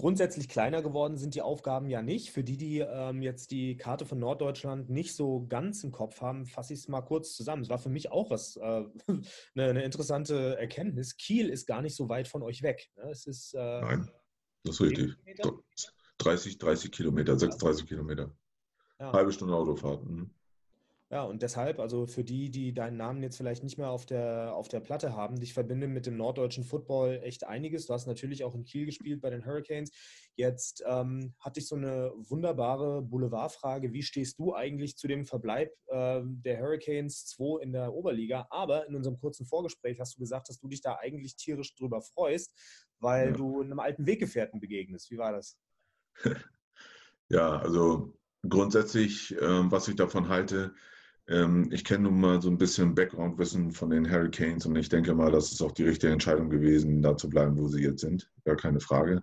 Grundsätzlich 0.00 0.48
kleiner 0.48 0.80
geworden 0.80 1.18
sind 1.18 1.34
die 1.34 1.42
Aufgaben 1.42 1.86
ja 1.90 2.00
nicht. 2.00 2.30
Für 2.30 2.42
die, 2.42 2.56
die 2.56 2.78
ähm, 2.78 3.20
jetzt 3.20 3.50
die 3.50 3.76
Karte 3.76 4.06
von 4.06 4.18
Norddeutschland 4.18 4.88
nicht 4.88 5.14
so 5.14 5.44
ganz 5.46 5.84
im 5.84 5.92
Kopf 5.92 6.22
haben, 6.22 6.46
fasse 6.46 6.72
ich 6.72 6.80
es 6.80 6.88
mal 6.88 7.02
kurz 7.02 7.34
zusammen. 7.34 7.60
Es 7.60 7.68
war 7.68 7.78
für 7.78 7.90
mich 7.90 8.10
auch 8.10 8.30
was, 8.30 8.56
äh, 8.56 8.60
eine, 8.62 8.88
eine, 9.54 9.82
interessante 9.82 10.56
Erkenntnis. 10.56 11.18
Kiel 11.18 11.50
ist 11.50 11.66
gar 11.66 11.82
nicht 11.82 11.94
so 11.94 12.08
weit 12.08 12.28
von 12.28 12.42
euch 12.42 12.62
weg. 12.62 12.88
Ne? 12.96 13.10
Es 13.10 13.26
ist, 13.26 13.52
äh, 13.52 13.58
Nein, 13.58 14.10
das 14.64 14.76
ist 14.76 14.80
richtig. 14.80 15.16
30, 16.16 16.56
30 16.56 16.92
Kilometer, 16.92 17.38
36 17.38 17.86
Kilometer. 17.86 18.34
Ja. 18.98 19.12
Halbe 19.12 19.32
Stunde 19.32 19.54
Autofahrt. 19.54 20.02
Mhm. 20.02 20.30
Ja, 21.12 21.24
und 21.24 21.42
deshalb, 21.42 21.80
also 21.80 22.06
für 22.06 22.22
die, 22.22 22.52
die 22.52 22.72
deinen 22.72 22.96
Namen 22.96 23.20
jetzt 23.24 23.36
vielleicht 23.36 23.64
nicht 23.64 23.78
mehr 23.78 23.90
auf 23.90 24.06
der, 24.06 24.54
auf 24.54 24.68
der 24.68 24.78
Platte 24.78 25.16
haben, 25.16 25.40
dich 25.40 25.54
verbinden 25.54 25.92
mit 25.92 26.06
dem 26.06 26.16
norddeutschen 26.16 26.62
Football 26.62 27.18
echt 27.24 27.44
einiges. 27.44 27.86
Du 27.86 27.94
hast 27.94 28.06
natürlich 28.06 28.44
auch 28.44 28.54
in 28.54 28.62
Kiel 28.62 28.86
gespielt 28.86 29.20
bei 29.20 29.28
den 29.28 29.44
Hurricanes. 29.44 29.90
Jetzt 30.36 30.84
ähm, 30.86 31.34
hatte 31.40 31.58
ich 31.58 31.66
so 31.66 31.74
eine 31.74 32.12
wunderbare 32.14 33.02
Boulevardfrage. 33.02 33.92
Wie 33.92 34.04
stehst 34.04 34.38
du 34.38 34.54
eigentlich 34.54 34.96
zu 34.96 35.08
dem 35.08 35.26
Verbleib 35.26 35.72
äh, 35.88 36.20
der 36.24 36.60
Hurricanes 36.60 37.26
2 37.26 37.60
in 37.64 37.72
der 37.72 37.92
Oberliga? 37.92 38.46
Aber 38.48 38.86
in 38.86 38.94
unserem 38.94 39.18
kurzen 39.18 39.46
Vorgespräch 39.46 39.98
hast 39.98 40.14
du 40.14 40.20
gesagt, 40.20 40.48
dass 40.48 40.60
du 40.60 40.68
dich 40.68 40.80
da 40.80 40.96
eigentlich 41.00 41.34
tierisch 41.34 41.74
drüber 41.74 42.02
freust, 42.02 42.56
weil 43.00 43.30
ja. 43.30 43.32
du 43.32 43.62
einem 43.62 43.80
alten 43.80 44.06
Weggefährten 44.06 44.60
begegnest. 44.60 45.10
Wie 45.10 45.18
war 45.18 45.32
das? 45.32 45.58
Ja, 47.32 47.60
also 47.60 48.18
grundsätzlich, 48.42 49.36
äh, 49.36 49.70
was 49.70 49.86
ich 49.86 49.94
davon 49.94 50.28
halte, 50.28 50.74
ähm, 51.30 51.68
ich 51.72 51.84
kenne 51.84 52.04
nun 52.04 52.20
mal 52.20 52.42
so 52.42 52.50
ein 52.50 52.58
bisschen 52.58 52.94
Background-Wissen 52.94 53.70
von 53.70 53.90
den 53.90 54.10
Hurricanes 54.10 54.66
und 54.66 54.76
ich 54.76 54.88
denke 54.88 55.14
mal, 55.14 55.30
das 55.30 55.52
ist 55.52 55.62
auch 55.62 55.72
die 55.72 55.84
richtige 55.84 56.12
Entscheidung 56.12 56.50
gewesen, 56.50 57.02
da 57.02 57.16
zu 57.16 57.30
bleiben, 57.30 57.56
wo 57.56 57.68
sie 57.68 57.82
jetzt 57.82 58.00
sind. 58.00 58.30
Gar 58.44 58.56
keine 58.56 58.80
Frage. 58.80 59.22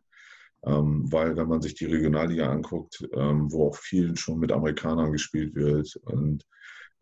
Ähm, 0.64 1.12
weil 1.12 1.36
wenn 1.36 1.48
man 1.48 1.62
sich 1.62 1.76
die 1.76 1.86
Regionalliga 1.86 2.50
anguckt, 2.50 3.08
ähm, 3.14 3.52
wo 3.52 3.68
auch 3.68 3.76
viel 3.76 4.16
schon 4.18 4.40
mit 4.40 4.52
Amerikanern 4.52 5.12
gespielt 5.12 5.54
wird 5.54 5.96
und 6.04 6.46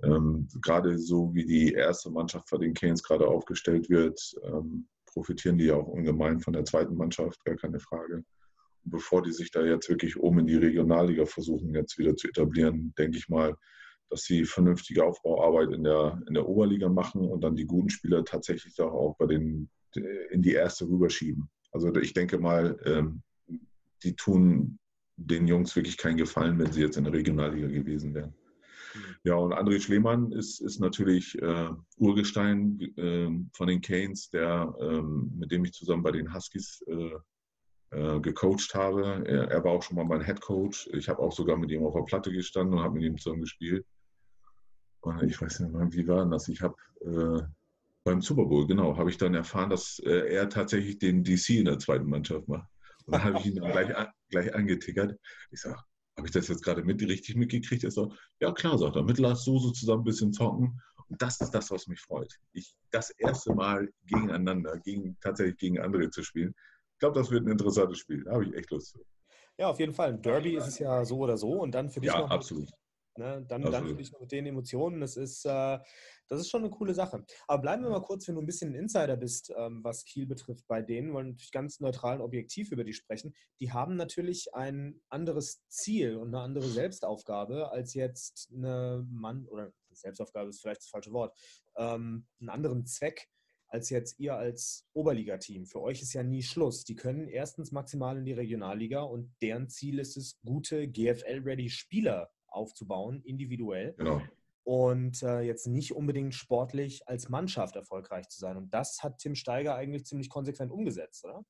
ähm, 0.04 0.48
gerade 0.62 0.98
so 0.98 1.34
wie 1.34 1.46
die 1.46 1.74
erste 1.74 2.10
Mannschaft 2.10 2.50
von 2.50 2.60
den 2.60 2.74
Canes 2.74 3.04
gerade 3.04 3.28
aufgestellt 3.28 3.90
wird, 3.90 4.20
ähm, 4.44 4.88
profitieren 5.06 5.58
die 5.58 5.66
ja 5.66 5.76
auch 5.76 5.88
ungemein 5.88 6.42
von 6.42 6.54
der 6.54 6.66
zweiten 6.66 6.96
Mannschaft, 6.96 7.44
gar 7.46 7.56
keine 7.56 7.80
Frage. 7.80 8.26
Bevor 8.84 9.24
die 9.24 9.32
sich 9.32 9.52
da 9.52 9.64
jetzt 9.64 9.88
wirklich 9.88 10.20
oben 10.20 10.40
in 10.40 10.48
die 10.48 10.58
Regionalliga 10.58 11.26
versuchen, 11.26 11.74
jetzt 11.74 11.98
wieder 11.98 12.16
zu 12.16 12.28
etablieren, 12.28 12.94
denke 12.98 13.18
ich 13.18 13.30
mal, 13.30 13.56
dass 14.10 14.24
sie 14.24 14.46
vernünftige 14.46 15.04
Aufbauarbeit 15.04 15.72
in 15.72 15.84
der, 15.84 16.22
in 16.28 16.34
der 16.34 16.48
Oberliga 16.48 16.90
machen 16.90 17.22
und 17.22 17.44
dann 17.44 17.56
die 17.56 17.66
guten 17.66 17.90
Spieler 17.90 18.24
tatsächlich 18.24 18.80
auch 18.80 19.16
bei 19.18 19.26
den, 19.26 19.70
in 20.32 20.42
die 20.42 20.54
erste 20.54 20.88
rüberschieben. 20.88 21.50
Also 21.72 21.94
ich 21.96 22.14
denke 22.14 22.38
mal, 22.38 22.78
ähm, 22.86 23.22
die 24.04 24.16
tun 24.16 24.80
den 25.18 25.48
Jungs 25.48 25.76
wirklich 25.76 25.98
keinen 25.98 26.18
Gefallen, 26.18 26.60
wenn 26.60 26.72
sie 26.72 26.82
jetzt 26.82 26.98
in 26.98 27.06
der 27.06 27.14
Regionalliga 27.14 27.68
gewesen 27.68 28.14
wären. 28.14 28.34
Mhm. 28.94 29.16
Ja, 29.24 29.36
und 29.36 29.54
André 29.54 29.80
Schlemann 29.80 30.32
ist, 30.32 30.62
ist 30.62 30.80
natürlich 30.80 31.42
äh, 31.42 31.70
Urgestein 31.98 32.80
äh, 32.98 33.30
von 33.54 33.68
den 33.68 33.82
Canes, 33.82 34.30
der, 34.30 34.74
ähm, 34.82 35.32
mit 35.38 35.52
dem 35.52 35.66
ich 35.66 35.74
zusammen 35.74 36.04
bei 36.04 36.12
den 36.12 36.34
Huskies 36.34 36.84
äh, 36.88 37.12
äh 37.92 38.20
gecoacht 38.20 38.74
habe. 38.74 39.24
Er, 39.26 39.52
er, 39.52 39.64
war 39.64 39.72
auch 39.72 39.84
schon 39.84 39.98
mal 39.98 40.06
mein 40.06 40.24
Head 40.24 40.42
Coach. 40.42 40.90
Ich 40.94 41.08
habe 41.10 41.20
auch 41.20 41.32
sogar 41.32 41.58
mit 41.58 41.72
ihm 41.72 41.86
auf 41.86 41.94
der 41.94 42.04
Platte 42.04 42.32
gestanden 42.32 42.78
und 42.78 42.84
habe 42.84 42.96
mit 42.96 43.04
ihm 43.04 43.18
zusammen 43.18 43.42
gespielt 43.42 43.86
ich 45.24 45.42
weiß 45.42 45.60
nicht 45.62 45.74
mehr, 45.74 45.92
wie 45.92 46.08
war 46.08 46.26
das? 46.26 46.48
Ich 46.48 46.62
habe 46.62 46.76
äh, 47.02 47.42
beim 48.04 48.22
Super 48.22 48.46
Bowl, 48.46 48.68
genau, 48.68 48.98
habe 48.98 49.10
ich 49.10 49.18
dann 49.18 49.34
erfahren, 49.34 49.70
dass 49.70 50.00
äh, 50.00 50.34
er 50.34 50.50
tatsächlich 50.50 51.00
den 51.00 51.24
DC 51.24 51.50
in 51.50 51.66
der 51.66 51.80
zweiten 51.80 52.06
Mannschaft 52.06 52.48
macht. 52.48 52.70
Und 53.06 53.14
dann 53.14 53.24
habe 53.24 53.40
ich 53.40 53.46
ihn 53.48 53.56
dann 53.56 53.72
gleich, 53.72 53.96
an, 53.96 54.08
gleich 54.30 54.54
angetickert. 54.54 55.20
Ich 55.52 55.62
sage, 55.62 55.80
habe 56.18 56.28
ich 56.28 56.34
das 56.34 56.48
jetzt 56.48 56.64
gerade 56.64 56.84
mit, 56.84 57.02
richtig 57.02 57.36
mitgekriegt? 57.36 57.84
Er 57.84 57.92
sagt, 57.92 58.14
ja 58.40 58.52
klar, 58.52 58.78
sagt 58.78 58.96
er, 58.96 59.04
mit 59.04 59.18
Lars 59.20 59.44
Soße 59.44 59.74
zusammen 59.74 60.02
ein 60.02 60.06
bisschen 60.06 60.34
zocken. 60.34 60.80
Und 61.08 61.22
das 61.22 61.40
ist 61.42 61.52
das, 61.52 61.70
was 61.72 61.88
mich 61.88 62.00
freut. 62.00 62.34
Ich, 62.54 62.76
das 62.92 63.12
erste 63.12 63.54
Mal 63.54 63.90
gegeneinander, 64.06 64.80
gegen, 64.80 65.18
tatsächlich 65.22 65.58
gegen 65.58 65.80
andere 65.80 66.10
zu 66.10 66.24
spielen. 66.24 66.56
Ich 66.94 67.00
glaube, 67.00 67.20
das 67.20 67.30
wird 67.30 67.46
ein 67.46 67.52
interessantes 67.52 68.00
Spiel. 68.00 68.24
Da 68.24 68.34
habe 68.34 68.46
ich 68.46 68.54
echt 68.56 68.72
Lust 68.72 68.92
zu. 68.92 69.06
Ja, 69.58 69.70
auf 69.70 69.80
jeden 69.80 69.94
Fall. 69.94 70.10
Ein 70.10 70.22
Derby 70.22 70.56
ist 70.56 70.68
es 70.68 70.80
ja 70.80 71.06
so 71.06 71.20
oder 71.20 71.38
so. 71.38 71.62
Und 71.62 71.74
dann 71.74 71.90
für 71.90 72.02
dich 72.02 72.12
ja, 72.12 72.20
noch 72.20 72.30
absolut. 72.30 72.70
Ne? 73.17 73.45
Dann, 73.48 73.62
dann 73.62 73.88
für 73.88 73.95
dich 73.95 74.12
noch 74.12 74.19
mit 74.19 74.31
den 74.31 74.45
Emotionen. 74.45 75.00
Das 75.00 75.15
ist, 75.15 75.45
äh, 75.45 75.79
das 76.27 76.39
ist 76.39 76.50
schon 76.50 76.63
eine 76.63 76.69
coole 76.69 76.93
Sache. 76.93 77.24
Aber 77.48 77.62
bleiben 77.62 77.84
wir 77.84 77.89
mal 77.89 78.01
kurz, 78.01 78.27
wenn 78.27 78.36
du 78.36 78.41
ein 78.41 78.45
bisschen 78.45 78.72
ein 78.72 78.75
Insider 78.75 79.15
bist, 79.15 79.53
ähm, 79.55 79.84
was 79.84 80.05
Kiel 80.05 80.25
betrifft, 80.25 80.67
bei 80.67 80.81
denen, 80.81 81.13
wollen 81.13 81.29
natürlich 81.29 81.51
ganz 81.51 81.79
neutral 81.79 82.17
und 82.17 82.25
objektiv 82.25 82.72
über 82.72 82.84
die 82.84 82.93
sprechen. 82.93 83.34
Die 83.60 83.72
haben 83.72 83.95
natürlich 83.95 84.53
ein 84.53 85.01
anderes 85.10 85.62
Ziel 85.69 86.17
und 86.17 86.29
eine 86.29 86.41
andere 86.43 86.67
Selbstaufgabe 86.67 87.72
als 87.72 87.93
jetzt 87.93 88.51
eine 88.53 89.05
Mann, 89.10 89.48
oder 89.48 89.72
Selbstaufgabe 89.91 90.50
ist 90.50 90.62
vielleicht 90.62 90.81
das 90.81 90.89
falsche 90.89 91.13
Wort, 91.13 91.38
ähm, 91.77 92.27
einen 92.39 92.50
anderen 92.50 92.86
Zweck 92.86 93.29
als 93.67 93.89
jetzt 93.89 94.19
ihr 94.19 94.36
als 94.36 94.86
Oberligateam. 94.93 95.65
Für 95.65 95.81
euch 95.81 96.01
ist 96.01 96.13
ja 96.13 96.24
nie 96.24 96.43
Schluss. 96.43 96.84
Die 96.86 96.95
können 96.95 97.27
erstens 97.27 97.72
maximal 97.72 98.17
in 98.17 98.25
die 98.25 98.34
Regionalliga 98.34 99.01
und 99.01 99.36
deren 99.41 99.69
Ziel 99.69 100.00
ist 100.00 100.17
es, 100.17 100.39
gute 100.45 100.88
GFL-ready 100.88 101.69
Spieler 101.69 102.31
aufzubauen, 102.56 103.22
individuell. 103.24 103.94
Genau. 103.98 104.22
Und 104.64 105.22
äh, 105.22 105.42
jetzt 105.42 105.68
nicht 105.68 105.94
unbedingt 105.94 106.34
sportlich 106.34 107.08
als 107.08 107.30
Mannschaft 107.30 107.76
erfolgreich 107.76 108.28
zu 108.30 108.40
sein. 108.40 108.58
Und 108.58 108.74
das 108.74 109.04
hat 109.04 109.20
Tim 109.20 109.36
Steiger 109.36 109.76
eigentlich 109.76 110.06
ziemlich 110.06 110.30
konsequent 110.30 110.72
umgesetzt, 110.72 111.24
oder? 111.24 111.46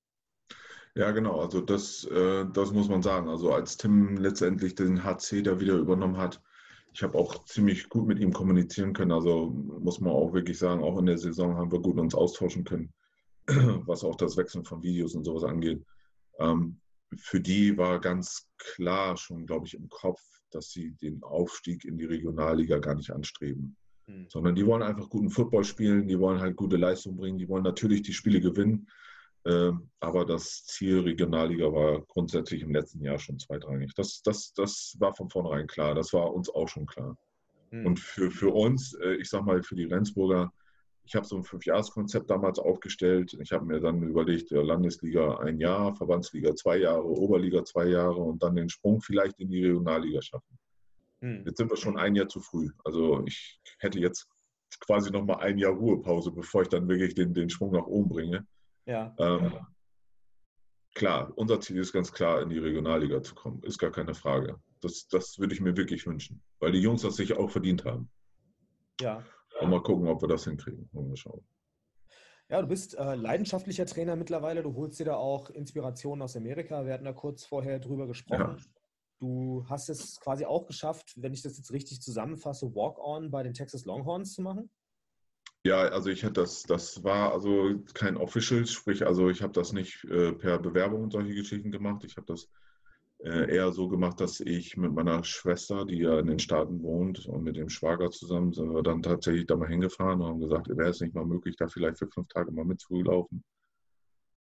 Ja, 0.95 1.11
genau. 1.11 1.39
Also 1.39 1.61
das, 1.61 2.05
äh, 2.05 2.45
das 2.51 2.71
muss 2.71 2.89
man 2.89 3.01
sagen. 3.01 3.29
Also 3.29 3.53
als 3.53 3.77
Tim 3.77 4.17
letztendlich 4.17 4.75
den 4.75 5.03
HC 5.03 5.43
da 5.43 5.59
wieder 5.59 5.75
übernommen 5.75 6.17
hat, 6.17 6.41
ich 6.93 7.03
habe 7.03 7.17
auch 7.17 7.43
ziemlich 7.43 7.89
gut 7.89 8.07
mit 8.07 8.19
ihm 8.19 8.31
kommunizieren 8.31 8.93
können. 8.93 9.11
Also 9.11 9.49
muss 9.49 9.99
man 9.99 10.13
auch 10.13 10.33
wirklich 10.33 10.57
sagen, 10.57 10.81
auch 10.81 10.97
in 10.97 11.05
der 11.05 11.17
Saison 11.17 11.57
haben 11.57 11.71
wir 11.71 11.81
gut 11.81 11.99
uns 11.99 12.15
austauschen 12.15 12.63
können, 12.63 12.93
was 13.85 14.05
auch 14.05 14.15
das 14.15 14.37
Wechseln 14.37 14.63
von 14.63 14.81
Videos 14.81 15.13
und 15.13 15.25
sowas 15.25 15.43
angeht. 15.43 15.83
Ähm, 16.39 16.79
für 17.17 17.39
die 17.39 17.77
war 17.77 17.99
ganz 17.99 18.47
klar 18.57 19.17
schon, 19.17 19.45
glaube 19.45 19.67
ich, 19.67 19.75
im 19.75 19.89
Kopf, 19.89 20.21
dass 20.51 20.71
sie 20.71 20.91
den 21.01 21.21
Aufstieg 21.23 21.85
in 21.85 21.97
die 21.97 22.05
Regionalliga 22.05 22.79
gar 22.79 22.95
nicht 22.95 23.11
anstreben. 23.11 23.75
Mhm. 24.07 24.27
Sondern 24.29 24.55
die 24.55 24.65
wollen 24.65 24.83
einfach 24.83 25.09
guten 25.09 25.29
Football 25.29 25.63
spielen, 25.63 26.07
die 26.07 26.19
wollen 26.19 26.39
halt 26.39 26.55
gute 26.55 26.77
Leistung 26.77 27.17
bringen, 27.17 27.37
die 27.37 27.49
wollen 27.49 27.63
natürlich 27.63 28.01
die 28.01 28.13
Spiele 28.13 28.41
gewinnen. 28.41 28.87
Ähm, 29.45 29.89
aber 29.99 30.25
das 30.25 30.65
Ziel 30.65 31.01
Regionalliga 31.01 31.71
war 31.71 32.01
grundsätzlich 32.07 32.63
im 32.63 32.73
letzten 32.73 33.01
Jahr 33.01 33.19
schon 33.19 33.37
zweitrangig. 33.37 33.93
Das, 33.93 34.23
das, 34.23 34.53
das 34.53 34.95
war 34.99 35.13
von 35.13 35.29
vornherein 35.29 35.67
klar. 35.67 35.93
Das 35.93 36.13
war 36.13 36.33
uns 36.33 36.49
auch 36.49 36.67
schon 36.67 36.87
klar. 36.87 37.15
Mhm. 37.71 37.85
Und 37.85 37.99
für, 37.99 38.31
für 38.31 38.49
uns, 38.49 38.93
äh, 38.95 39.15
ich 39.15 39.29
sag 39.29 39.45
mal, 39.45 39.61
für 39.61 39.75
die 39.75 39.85
Rendsburger, 39.85 40.51
ich 41.05 41.15
habe 41.15 41.25
so 41.25 41.37
ein 41.37 41.43
Fünfjahreskonzept 41.43 42.29
damals 42.29 42.57
aufgestellt. 42.57 43.37
Ich 43.39 43.51
habe 43.51 43.65
mir 43.65 43.79
dann 43.79 44.01
überlegt, 44.01 44.49
Landesliga 44.49 45.37
ein 45.37 45.59
Jahr, 45.59 45.95
Verbandsliga 45.95 46.55
zwei 46.55 46.77
Jahre, 46.77 47.05
Oberliga 47.05 47.63
zwei 47.63 47.85
Jahre 47.85 48.21
und 48.21 48.41
dann 48.41 48.55
den 48.55 48.69
Sprung 48.69 49.01
vielleicht 49.01 49.39
in 49.39 49.49
die 49.49 49.63
Regionalliga 49.63 50.21
schaffen. 50.21 50.57
Hm. 51.21 51.43
Jetzt 51.45 51.57
sind 51.57 51.69
wir 51.69 51.77
schon 51.77 51.97
ein 51.97 52.15
Jahr 52.15 52.27
zu 52.27 52.39
früh. 52.39 52.71
Also 52.83 53.23
ich 53.25 53.59
hätte 53.79 53.99
jetzt 53.99 54.27
quasi 54.79 55.11
noch 55.11 55.23
mal 55.23 55.37
ein 55.37 55.59
Jahr 55.59 55.73
Ruhepause, 55.73 56.31
bevor 56.31 56.63
ich 56.63 56.69
dann 56.69 56.87
wirklich 56.87 57.13
den, 57.13 57.33
den 57.33 57.49
Sprung 57.49 57.71
nach 57.71 57.85
oben 57.85 58.09
bringe. 58.09 58.47
Ja. 58.87 59.15
Ähm, 59.19 59.53
klar, 60.95 61.31
unser 61.35 61.61
Ziel 61.61 61.77
ist 61.77 61.93
ganz 61.93 62.11
klar, 62.11 62.41
in 62.41 62.49
die 62.49 62.57
Regionalliga 62.57 63.21
zu 63.21 63.35
kommen. 63.35 63.61
Ist 63.63 63.77
gar 63.77 63.91
keine 63.91 64.15
Frage. 64.15 64.59
Das, 64.81 65.07
das 65.07 65.37
würde 65.37 65.53
ich 65.53 65.61
mir 65.61 65.77
wirklich 65.77 66.07
wünschen, 66.07 66.41
weil 66.59 66.71
die 66.71 66.81
Jungs 66.81 67.03
das 67.03 67.15
sich 67.15 67.37
auch 67.37 67.51
verdient 67.51 67.85
haben. 67.85 68.09
Ja. 68.99 69.23
Und 69.59 69.69
mal 69.69 69.81
gucken, 69.81 70.07
ob 70.07 70.21
wir 70.21 70.27
das 70.27 70.43
hinkriegen. 70.45 70.89
Mal 70.91 71.15
schauen. 71.15 71.45
Ja, 72.49 72.61
du 72.61 72.67
bist 72.67 72.95
äh, 72.95 73.15
leidenschaftlicher 73.15 73.85
Trainer 73.85 74.15
mittlerweile. 74.15 74.61
Du 74.61 74.75
holst 74.75 74.99
dir 74.99 75.05
da 75.05 75.15
auch 75.15 75.49
Inspirationen 75.49 76.21
aus 76.21 76.35
Amerika. 76.35 76.85
Wir 76.85 76.93
hatten 76.93 77.05
da 77.05 77.13
kurz 77.13 77.45
vorher 77.45 77.79
drüber 77.79 78.05
gesprochen. 78.05 78.57
Ja. 78.57 78.65
Du 79.19 79.65
hast 79.67 79.89
es 79.89 80.19
quasi 80.19 80.45
auch 80.45 80.67
geschafft, 80.67 81.13
wenn 81.15 81.33
ich 81.33 81.41
das 81.41 81.57
jetzt 81.57 81.71
richtig 81.71 82.01
zusammenfasse, 82.01 82.75
Walk-on 82.75 83.31
bei 83.31 83.43
den 83.43 83.53
Texas 83.53 83.85
Longhorns 83.85 84.33
zu 84.33 84.41
machen? 84.41 84.69
Ja, 85.63 85.77
also 85.77 86.09
ich 86.09 86.23
hatte 86.23 86.41
das, 86.41 86.63
das 86.63 87.03
war 87.03 87.31
also 87.31 87.79
kein 87.95 88.17
Official, 88.17 88.67
sprich, 88.67 89.07
also 89.07 89.29
ich 89.29 89.41
habe 89.41 89.53
das 89.53 89.73
nicht 89.73 90.03
äh, 90.03 90.33
per 90.33 90.59
Bewerbung 90.59 91.01
und 91.01 91.11
solche 91.11 91.33
Geschichten 91.33 91.71
gemacht. 91.71 92.03
Ich 92.03 92.17
habe 92.17 92.27
das 92.27 92.49
eher 93.19 93.71
so 93.71 93.87
gemacht, 93.87 94.19
dass 94.19 94.39
ich 94.39 94.77
mit 94.77 94.93
meiner 94.93 95.23
Schwester, 95.23 95.85
die 95.85 95.99
ja 95.99 96.19
in 96.19 96.27
den 96.27 96.39
Staaten 96.39 96.83
wohnt, 96.83 97.25
und 97.25 97.43
mit 97.43 97.55
dem 97.55 97.69
Schwager 97.69 98.11
zusammen 98.11 98.53
sind 98.53 98.73
wir 98.73 98.83
dann 98.83 99.01
tatsächlich 99.01 99.47
da 99.47 99.55
mal 99.55 99.69
hingefahren 99.69 100.21
und 100.21 100.27
haben 100.27 100.39
gesagt, 100.41 100.69
wäre 100.69 100.89
es 100.89 101.01
nicht 101.01 101.15
mal 101.15 101.25
möglich, 101.25 101.55
da 101.55 101.67
vielleicht 101.67 101.97
für 101.97 102.07
fünf 102.07 102.27
Tage 102.27 102.51
mal 102.51 102.65
mitzulaufen. 102.65 103.43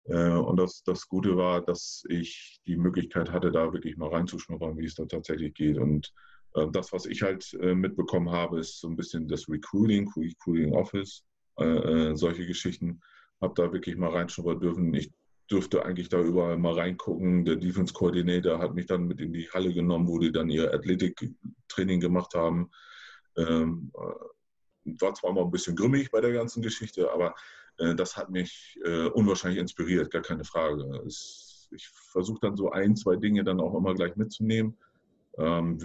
Äh, 0.06 0.34
und 0.34 0.58
das, 0.58 0.84
das 0.84 1.08
Gute 1.08 1.38
war, 1.38 1.62
dass 1.62 2.04
ich 2.10 2.60
die 2.66 2.78
Möglichkeit 2.78 3.32
hatte, 3.32 3.52
da 3.52 3.72
wirklich 3.72 3.98
mal 3.98 4.10
reinzuschnuppern, 4.10 4.78
wie 4.78 4.86
es 4.86 4.96
da 4.96 5.06
tatsächlich 5.06 5.54
geht. 5.54 5.78
Und 5.78 6.12
äh, 6.56 6.68
das, 6.72 6.92
was 6.92 7.06
ich 7.06 7.22
halt 7.22 7.54
äh, 7.62 7.76
mitbekommen 7.76 8.32
habe, 8.32 8.60
ist 8.60 8.80
so 8.80 8.88
ein 8.88 8.96
bisschen 8.96 9.28
das 9.28 9.48
Recruiting, 9.48 10.10
Recruiting 10.16 10.74
Office, 10.74 11.24
solche 12.14 12.48
Geschichten. 12.48 13.02
Habe 13.40 13.54
da 13.56 13.72
wirklich 13.72 13.96
mal 13.96 14.10
reinschnuppern 14.10 14.60
dürfen. 14.60 14.94
Ich 14.96 15.12
durfte 15.52 15.86
eigentlich 15.86 16.10
da 16.10 16.20
überall 16.20 16.58
mal 16.58 16.74
reingucken. 16.74 17.46
Der 17.46 17.58
Defense 17.58 17.94
Coordinator 17.94 18.60
hat 18.60 18.74
mich 18.74 18.86
dann 18.86 19.08
mit 19.08 19.20
in 19.20 19.34
die 19.34 19.50
Halle 19.50 19.74
genommen, 19.74 20.08
wo 20.08 20.18
die 20.20 20.32
dann 20.32 20.50
ihr 20.50 20.74
Athletik-Training 20.74 22.00
gemacht 22.00 22.34
haben. 22.34 22.72
Ähm, 23.38 23.92
war 24.84 25.14
zwar 25.14 25.34
mal 25.34 25.44
ein 25.44 25.52
bisschen 25.52 25.76
grimmig 25.76 26.12
bei 26.12 26.22
der 26.22 26.32
ganzen 26.32 26.62
Geschichte, 26.62 27.12
aber 27.12 27.36
äh, 27.78 27.96
das 27.96 28.18
hat 28.18 28.30
mich 28.30 28.80
äh, 28.84 29.08
unwahrscheinlich 29.08 29.60
inspiriert, 29.60 30.12
gar 30.12 30.22
keine 30.22 30.44
Frage. 30.44 31.04
ich 31.06 31.88
versuche 31.88 32.40
dann 32.42 32.56
so 32.56 32.72
ein, 32.72 32.96
zwei 32.96 33.16
Dinge 33.16 33.44
dann 33.44 33.60
auch 33.60 33.76
immer 33.76 33.94
gleich 33.94 34.16
mitzunehmen. 34.16 34.78
Ähm, 35.38 35.78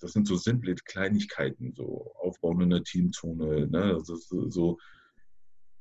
das 0.00 0.12
sind 0.12 0.26
so 0.26 0.36
simple 0.36 0.74
Kleinigkeiten, 0.74 1.72
so 1.74 2.12
Aufbauen 2.20 2.62
in 2.62 2.70
der 2.70 2.82
Teamzone, 2.82 3.68
ne? 3.68 4.00
so, 4.02 4.78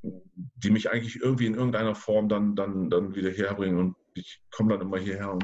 die 0.04 0.72
mich 0.72 0.90
eigentlich 0.92 1.22
irgendwie 1.22 1.46
in 1.46 1.54
irgendeiner 1.54 1.96
Form 1.96 2.28
dann, 2.28 2.56
dann, 2.56 2.90
dann 2.90 3.16
wieder 3.16 3.30
herbringen 3.32 3.78
und 3.78 3.96
ich 4.14 4.42
komme 4.52 4.74
dann 4.74 4.82
immer 4.82 4.98
hierher 4.98 5.32
und 5.32 5.44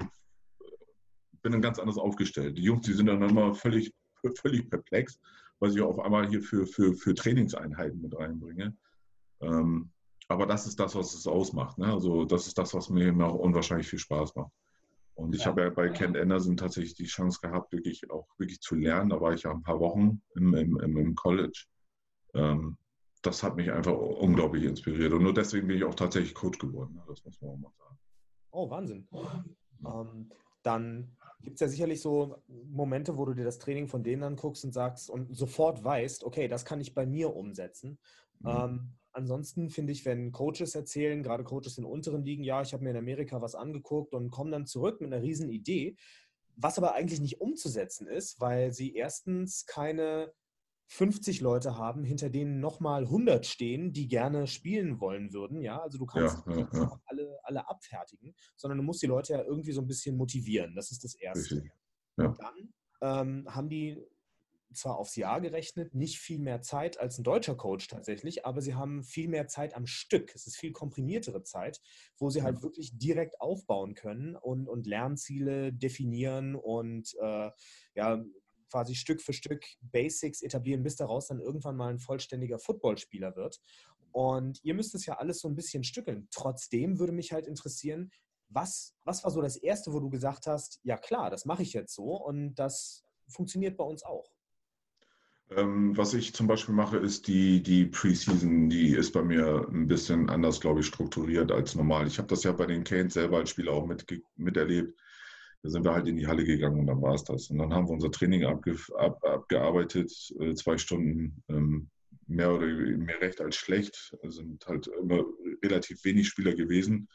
bin 1.42 1.52
dann 1.52 1.62
ganz 1.62 1.80
anders 1.80 1.98
aufgestellt. 1.98 2.58
Die 2.58 2.64
Jungs, 2.64 2.86
die 2.86 2.94
sind 2.94 3.06
dann 3.06 3.22
immer 3.22 3.54
völlig, 3.54 3.94
völlig 4.42 4.70
perplex, 4.70 5.20
weil 5.60 5.72
ich 5.72 5.82
auf 5.82 6.00
einmal 6.00 6.28
hier 6.28 6.42
für, 6.42 6.66
für, 6.66 6.94
für 6.96 7.14
Trainingseinheiten 7.14 8.02
mit 8.02 8.18
reinbringe. 8.18 8.76
Ähm, 9.42 9.92
aber 10.28 10.46
das 10.46 10.68
ist 10.68 10.80
das, 10.80 10.96
was 10.96 11.14
es 11.14 11.28
ausmacht. 11.28 11.78
Ne? 11.78 11.94
Also 11.94 12.26
das 12.26 12.48
ist 12.48 12.58
das, 12.58 12.74
was 12.74 12.90
mir 12.90 13.14
auch 13.26 13.36
unwahrscheinlich 13.36 13.88
viel 13.88 14.00
Spaß 14.00 14.36
macht. 14.36 14.52
Und 15.14 15.34
ich 15.34 15.42
ja. 15.42 15.48
habe 15.48 15.62
ja 15.62 15.70
bei 15.70 15.90
Kent 15.90 16.18
Anderson 16.18 16.58
tatsächlich 16.58 16.96
die 16.96 17.06
Chance 17.06 17.40
gehabt, 17.42 17.72
wirklich 17.72 18.10
auch 18.12 18.28
wirklich 18.38 18.60
zu 18.60 18.76
lernen. 18.76 19.10
Da 19.10 19.22
war 19.22 19.34
ich 19.34 19.44
ja 19.44 19.52
ein 19.52 19.64
paar 19.64 19.80
Wochen 19.80 20.22
im, 20.36 20.54
im, 20.54 20.80
im 20.80 21.16
College. 21.16 21.66
Ähm, 22.34 22.78
das 23.22 23.44
hat 23.44 23.56
mich 23.56 23.72
einfach 23.72 23.98
unglaublich 23.98 24.64
inspiriert. 24.64 25.14
Und 25.14 25.24
nur 25.24 25.34
deswegen 25.34 25.68
bin 25.68 25.78
ich 25.78 25.84
auch 25.84 25.96
tatsächlich 25.96 26.34
Coach 26.34 26.60
geworden. 26.60 26.96
Ne? 26.96 27.04
Das 27.08 27.24
muss 27.26 27.42
man 27.42 27.52
auch 27.52 27.58
mal 27.58 27.72
sagen. 27.78 27.98
Oh, 28.52 28.70
Wahnsinn. 28.70 29.08
Ähm, 29.86 30.30
dann 30.64 31.16
gibt 31.42 31.56
es 31.56 31.62
ja 31.62 31.68
sicherlich 31.68 32.02
so 32.02 32.44
Momente, 32.48 33.18
wo 33.18 33.26
du 33.26 33.34
dir 33.34 33.46
das 33.46 33.60
Training 33.60 33.88
von 33.88 34.04
denen 34.04 34.24
anguckst 34.24 34.66
und 34.66 34.74
sagst 34.74 35.10
und 35.10 35.36
sofort 35.36 35.84
weißt, 35.84 36.24
okay, 36.24 36.48
das 36.48 36.66
kann 36.66 36.82
ich 36.82 36.94
bei 36.94 37.06
mir 37.06 37.36
umsetzen. 37.36 38.00
Mhm. 38.40 38.50
Ähm, 38.50 38.94
ansonsten 39.12 39.70
finde 39.70 39.94
ich, 39.94 40.06
wenn 40.06 40.32
Coaches 40.32 40.76
erzählen, 40.76 41.24
gerade 41.24 41.44
Coaches 41.44 41.78
in 41.78 41.86
unteren 41.86 42.24
Ligen, 42.24 42.44
ja, 42.44 42.62
ich 42.62 42.74
habe 42.74 42.84
mir 42.84 42.92
in 42.92 42.98
Amerika 42.98 43.42
was 43.42 43.56
angeguckt 43.56 44.14
und 44.14 44.30
kommen 44.30 44.52
dann 44.52 44.66
zurück 44.66 45.00
mit 45.02 45.14
einer 45.14 45.24
riesen 45.24 45.50
Idee, 45.50 45.96
was 46.56 46.78
aber 46.78 46.94
eigentlich 46.96 47.22
nicht 47.22 47.40
umzusetzen 47.40 48.08
ist, 48.08 48.42
weil 48.42 48.74
sie 48.74 48.94
erstens 48.96 49.66
keine 49.66 50.34
50 50.88 51.42
Leute 51.42 51.78
haben, 51.78 52.04
hinter 52.04 52.30
denen 52.30 52.60
nochmal 52.60 53.04
100 53.04 53.46
stehen, 53.46 53.94
die 53.94 54.08
gerne 54.08 54.48
spielen 54.48 55.00
wollen 55.00 55.34
würden. 55.34 55.62
Ja, 55.62 55.82
also 55.82 55.98
du 55.98 56.06
kannst 56.06 56.44
ja, 56.48 56.58
ja, 56.58 56.70
ja. 56.74 57.02
Alle, 57.06 57.40
alle 57.44 57.68
abfertigen, 57.70 58.34
sondern 58.56 58.78
du 58.78 58.84
musst 58.84 59.02
die 59.02 59.08
Leute 59.08 59.34
ja 59.34 59.44
irgendwie 59.44 59.74
so 59.74 59.82
ein 59.82 59.88
bisschen 59.88 60.16
motivieren. 60.16 60.76
Das 60.76 60.92
ist 60.92 61.04
das 61.04 61.16
Erste. 61.16 61.64
Dann 62.16 62.74
ähm, 63.02 63.46
haben 63.54 63.70
die 63.70 64.02
zwar 64.74 64.98
aufs 64.98 65.16
Jahr 65.16 65.42
gerechnet, 65.42 65.94
nicht 65.96 66.20
viel 66.20 66.40
mehr 66.40 66.62
Zeit 66.62 67.00
als 67.00 67.18
ein 67.18 67.24
deutscher 67.24 67.56
Coach 67.56 67.88
tatsächlich, 67.88 68.46
aber 68.46 68.62
sie 68.62 68.76
haben 68.76 69.04
viel 69.04 69.28
mehr 69.28 69.48
Zeit 69.48 69.76
am 69.76 69.88
Stück. 69.88 70.34
Es 70.36 70.48
ist 70.48 70.58
viel 70.58 70.72
komprimiertere 70.72 71.44
Zeit, 71.44 71.82
wo 72.18 72.30
sie 72.30 72.44
halt 72.44 72.62
wirklich 72.62 72.98
direkt 72.98 73.40
aufbauen 73.42 73.96
können 73.96 74.36
und, 74.36 74.68
und 74.68 74.86
Lernziele 74.86 75.74
definieren 75.74 76.56
und 76.56 77.16
äh, 77.22 77.52
ja, 77.96 78.24
quasi 78.70 78.96
Stück 78.96 79.22
für 79.22 79.34
Stück 79.34 79.66
Basics 79.82 80.42
etablieren, 80.42 80.84
bis 80.84 80.96
daraus 80.96 81.28
dann 81.28 81.40
irgendwann 81.40 81.76
mal 81.76 81.90
ein 81.90 82.00
vollständiger 82.00 82.60
Footballspieler 82.60 83.36
wird. 83.36 83.62
Und 84.12 84.64
ihr 84.64 84.74
müsst 84.74 84.96
es 84.96 85.06
ja 85.06 85.18
alles 85.18 85.40
so 85.40 85.48
ein 85.48 85.56
bisschen 85.56 85.84
stückeln. 85.84 86.28
Trotzdem 86.32 87.00
würde 87.00 87.14
mich 87.14 87.32
halt 87.34 87.48
interessieren, 87.48 88.12
was, 88.50 88.96
was 89.04 89.24
war 89.24 89.32
so 89.32 89.42
das 89.42 89.58
Erste, 89.58 89.94
wo 89.94 90.00
du 90.00 90.10
gesagt 90.10 90.48
hast, 90.48 90.80
ja 90.84 90.98
klar, 90.98 91.30
das 91.30 91.46
mache 91.46 91.64
ich 91.64 91.74
jetzt 91.74 91.94
so 91.94 92.16
und 92.16 92.56
das 92.56 93.04
funktioniert 93.28 93.78
bei 93.78 93.84
uns 93.84 94.04
auch? 94.04 94.32
Ähm, 95.50 95.96
was 95.96 96.14
ich 96.14 96.34
zum 96.34 96.48
Beispiel 96.48 96.76
mache, 96.76 96.98
ist 96.98 97.28
die, 97.28 97.64
die 97.64 97.86
Preseason, 97.86 98.70
die 98.70 98.90
ist 98.94 99.14
bei 99.14 99.22
mir 99.22 99.66
ein 99.72 99.88
bisschen 99.88 100.30
anders, 100.30 100.60
glaube 100.60 100.82
ich, 100.82 100.88
strukturiert 100.88 101.52
als 101.52 101.76
normal. 101.76 102.08
Ich 102.08 102.18
habe 102.18 102.28
das 102.28 102.44
ja 102.44 102.52
bei 102.52 102.66
den 102.66 102.84
Canes 102.84 103.14
selber 103.14 103.38
als 103.38 103.52
Spieler 103.52 103.72
auch 103.72 103.86
mit, 103.86 104.06
miterlebt. 104.36 105.00
Da 105.68 105.72
sind 105.72 105.84
wir 105.84 105.94
halt 105.94 106.08
in 106.08 106.16
die 106.16 106.28
Halle 106.28 106.46
gegangen 106.46 106.80
und 106.80 106.88
dann 106.88 107.02
war 107.02 107.14
es 107.14 107.26
das. 107.26 107.50
Und 107.50 107.58
dann 107.58 107.74
haben 107.74 107.90
wir 107.90 107.92
unser 107.92 108.10
Training 108.10 108.46
abge, 108.46 108.78
ab, 108.98 109.22
abgearbeitet, 109.22 110.14
äh, 110.40 110.54
zwei 110.54 110.78
Stunden, 110.78 111.44
ähm, 111.50 111.90
mehr 112.26 112.54
oder 112.54 112.68
mehr 112.68 113.20
recht 113.20 113.42
als 113.42 113.58
schlecht. 113.58 114.16
Es 114.24 114.36
sind 114.36 114.66
halt 114.66 114.88
immer 114.88 115.26
relativ 115.62 116.06
wenig 116.06 116.30
Spieler 116.30 116.56
gewesen. 116.56 117.10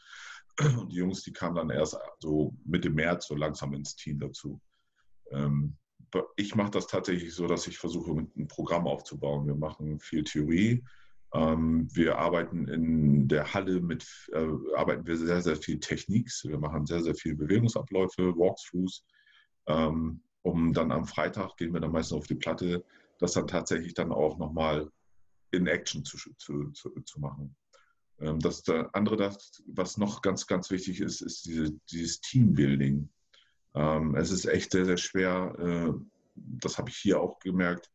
Und 0.61 0.93
die 0.93 0.97
Jungs, 0.97 1.23
die 1.23 1.33
kamen 1.33 1.55
dann 1.55 1.71
erst 1.71 1.97
so 2.21 2.55
Mitte 2.67 2.91
März 2.91 3.29
so 3.29 3.37
langsam 3.37 3.73
ins 3.73 3.97
Team 3.97 4.21
dazu. 4.21 4.61
Ähm, 5.31 5.79
ich 6.37 6.55
mache 6.55 6.73
das 6.73 6.87
tatsächlich 6.89 7.35
so, 7.35 7.47
dass 7.47 7.67
ich 7.67 7.79
versuche, 7.79 8.11
ein 8.37 8.49
Programm 8.49 8.87
aufzubauen. 8.87 9.47
Wir 9.47 9.55
machen 9.55 9.99
viel 9.99 10.25
Theorie. 10.25 10.85
Ähm, 11.35 11.89
wir 11.95 12.19
arbeiten 12.19 12.69
in 12.69 13.29
der 13.29 13.55
Halle 13.55 13.81
mit, 13.81 14.07
äh, 14.33 14.47
arbeiten 14.77 15.07
wir 15.07 15.17
sehr, 15.17 15.41
sehr 15.41 15.57
viel 15.57 15.81
Techniks. 15.81 16.45
Wir 16.45 16.59
machen 16.59 16.87
sehr, 16.87 17.03
sehr 17.03 17.15
viele 17.15 17.37
Bewegungsabläufe, 17.37 18.37
Walkthroughs. 18.37 19.05
Ähm, 19.67 20.23
um 20.43 20.73
dann 20.73 20.93
am 20.93 21.07
Freitag 21.07 21.57
gehen 21.57 21.73
wir 21.73 21.81
dann 21.81 21.93
meistens 21.93 22.19
auf 22.19 22.27
die 22.27 22.35
Platte, 22.35 22.85
das 23.19 23.33
dann 23.33 23.47
tatsächlich 23.47 23.95
dann 23.95 24.13
auch 24.13 24.39
nochmal 24.39 24.91
in 25.53 25.67
Action 25.67 26.05
zu, 26.05 26.19
zu, 26.37 26.71
zu, 26.73 26.91
zu 27.05 27.21
machen. 27.21 27.55
Ähm, 28.21 28.39
das 28.41 28.65
andere, 28.93 29.17
das, 29.17 29.63
was 29.67 29.97
noch 29.97 30.21
ganz, 30.23 30.47
ganz 30.47 30.71
wichtig 30.71 31.01
ist, 31.01 31.23
ist 31.23 31.47
diese, 31.47 31.73
dieses 31.91 32.21
Teambuilding. 32.21 33.09
Ähm, 33.75 34.15
es 34.17 34.31
ist 34.31 34.45
echt 34.45 34.73
sehr, 34.73 34.85
sehr 34.85 34.99
schwer, 34.99 35.55
äh, 35.59 35.93
das 36.35 36.79
habe 36.79 36.91
ich 36.91 36.97
hier 36.97 37.21
auch 37.21 37.39
gemerkt, 37.39 37.91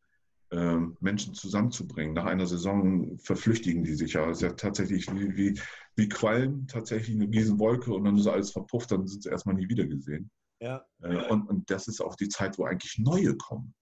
Menschen 0.50 1.34
zusammenzubringen. 1.34 2.14
Nach 2.14 2.24
einer 2.24 2.46
Saison 2.46 3.18
verflüchtigen 3.18 3.84
die 3.84 3.94
sich 3.94 4.14
ja. 4.14 4.28
Es 4.30 4.38
ist 4.38 4.42
ja 4.42 4.52
tatsächlich 4.52 5.06
wie, 5.14 5.36
wie, 5.36 5.60
wie 5.96 6.08
Qualm 6.08 6.66
tatsächlich 6.66 7.16
eine 7.16 7.30
Riesenwolke 7.30 7.92
und 7.92 8.04
dann 8.04 8.16
ist 8.16 8.26
alles 8.26 8.52
verpufft, 8.52 8.90
dann 8.90 9.06
sind 9.06 9.22
sie 9.22 9.28
erstmal 9.28 9.56
nie 9.56 9.68
wieder 9.68 9.84
gesehen. 9.84 10.30
Ja. 10.60 10.84
Äh, 11.02 11.28
und, 11.28 11.42
und 11.48 11.70
das 11.70 11.86
ist 11.88 12.00
auch 12.00 12.14
die 12.14 12.28
Zeit, 12.28 12.58
wo 12.58 12.64
eigentlich 12.64 12.98
neue 12.98 13.36
kommen. 13.36 13.74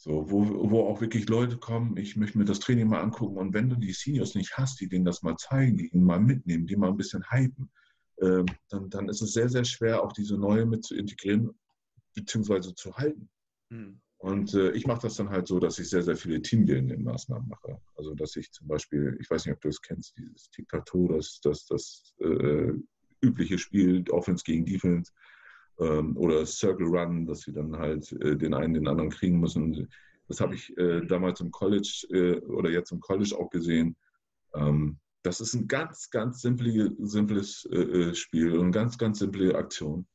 So, 0.00 0.30
wo, 0.30 0.70
wo 0.70 0.86
auch 0.86 1.00
wirklich 1.00 1.28
Leute 1.28 1.56
kommen, 1.56 1.96
ich 1.96 2.16
möchte 2.16 2.38
mir 2.38 2.44
das 2.44 2.60
Training 2.60 2.88
mal 2.88 3.00
angucken. 3.00 3.36
Und 3.36 3.52
wenn 3.52 3.68
du 3.68 3.76
die 3.76 3.92
Seniors 3.92 4.36
nicht 4.36 4.56
hast, 4.56 4.80
die 4.80 4.88
denen 4.88 5.04
das 5.04 5.22
mal 5.22 5.36
zeigen, 5.36 5.76
die 5.76 5.88
ihn 5.88 6.04
mal 6.04 6.20
mitnehmen, 6.20 6.66
die 6.66 6.76
mal 6.76 6.88
ein 6.88 6.96
bisschen 6.96 7.24
hypen, 7.30 7.68
äh, 8.18 8.44
dann, 8.68 8.90
dann 8.90 9.08
ist 9.08 9.22
es 9.22 9.32
sehr, 9.32 9.48
sehr 9.48 9.64
schwer, 9.64 10.02
auch 10.02 10.12
diese 10.12 10.38
neue 10.38 10.66
mit 10.66 10.84
zu 10.84 10.94
integrieren, 10.94 11.50
beziehungsweise 12.14 12.74
zu 12.74 12.96
halten. 12.96 13.28
Hm. 13.70 14.00
Und 14.18 14.52
äh, 14.54 14.72
ich 14.72 14.86
mache 14.86 15.02
das 15.02 15.14
dann 15.14 15.30
halt 15.30 15.46
so, 15.46 15.60
dass 15.60 15.78
ich 15.78 15.88
sehr, 15.88 16.02
sehr 16.02 16.16
viele 16.16 16.42
Teambuilding-Maßnahmen 16.42 17.48
mache. 17.48 17.80
Also, 17.96 18.14
dass 18.14 18.34
ich 18.34 18.50
zum 18.50 18.66
Beispiel, 18.66 19.16
ich 19.20 19.30
weiß 19.30 19.46
nicht, 19.46 19.54
ob 19.54 19.60
du 19.60 19.68
es 19.68 19.80
kennst, 19.80 20.16
dieses 20.18 20.50
Tic-Tac-Toe, 20.50 21.14
das, 21.16 21.40
das, 21.40 21.66
das 21.66 22.14
äh, 22.20 22.72
übliche 23.20 23.58
Spiel, 23.58 24.04
Offense 24.10 24.42
gegen 24.44 24.66
Defense 24.66 25.12
ähm, 25.78 26.16
oder 26.16 26.44
Circle 26.46 26.86
Run, 26.86 27.26
dass 27.26 27.42
sie 27.42 27.52
dann 27.52 27.76
halt 27.76 28.10
äh, 28.12 28.36
den 28.36 28.54
einen 28.54 28.74
den 28.74 28.88
anderen 28.88 29.10
kriegen 29.10 29.38
müssen. 29.38 29.88
Das 30.26 30.40
habe 30.40 30.54
ich 30.54 30.76
äh, 30.76 31.00
damals 31.06 31.40
im 31.40 31.52
College 31.52 32.06
äh, 32.10 32.40
oder 32.46 32.70
jetzt 32.70 32.90
im 32.90 33.00
College 33.00 33.36
auch 33.38 33.50
gesehen. 33.50 33.96
Ähm, 34.54 34.98
das 35.22 35.40
ist 35.40 35.54
ein 35.54 35.68
ganz, 35.68 36.10
ganz 36.10 36.42
simple, 36.42 36.92
simples 36.98 37.64
äh, 37.66 38.14
Spiel 38.14 38.52
und 38.54 38.66
eine 38.66 38.70
ganz, 38.70 38.98
ganz 38.98 39.18
simple 39.20 39.54
Aktion. 39.54 40.06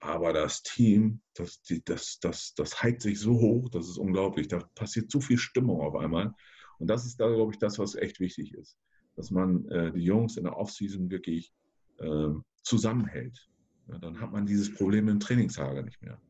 Aber 0.00 0.32
das 0.32 0.62
Team, 0.62 1.20
das, 1.34 1.62
das, 1.84 2.18
das, 2.20 2.54
das 2.54 2.82
hypt 2.82 3.02
sich 3.02 3.18
so 3.18 3.40
hoch, 3.40 3.68
das 3.70 3.88
ist 3.88 3.98
unglaublich. 3.98 4.48
Da 4.48 4.58
passiert 4.74 5.10
so 5.10 5.20
viel 5.20 5.38
Stimmung 5.38 5.80
auf 5.80 5.94
einmal. 5.94 6.34
Und 6.78 6.88
das 6.88 7.06
ist 7.06 7.18
da, 7.18 7.28
glaube 7.28 7.52
ich, 7.52 7.58
das, 7.58 7.78
was 7.78 7.94
echt 7.94 8.20
wichtig 8.20 8.52
ist. 8.54 8.76
Dass 9.14 9.30
man 9.30 9.66
äh, 9.70 9.92
die 9.92 10.04
Jungs 10.04 10.36
in 10.36 10.44
der 10.44 10.56
Offseason 10.56 11.10
wirklich 11.10 11.52
äh, 11.98 12.28
zusammenhält. 12.62 13.48
Ja, 13.88 13.98
dann 13.98 14.20
hat 14.20 14.32
man 14.32 14.46
dieses 14.46 14.74
Problem 14.74 15.08
im 15.08 15.20
Trainingslager 15.20 15.82
nicht 15.82 16.02
mehr. 16.02 16.20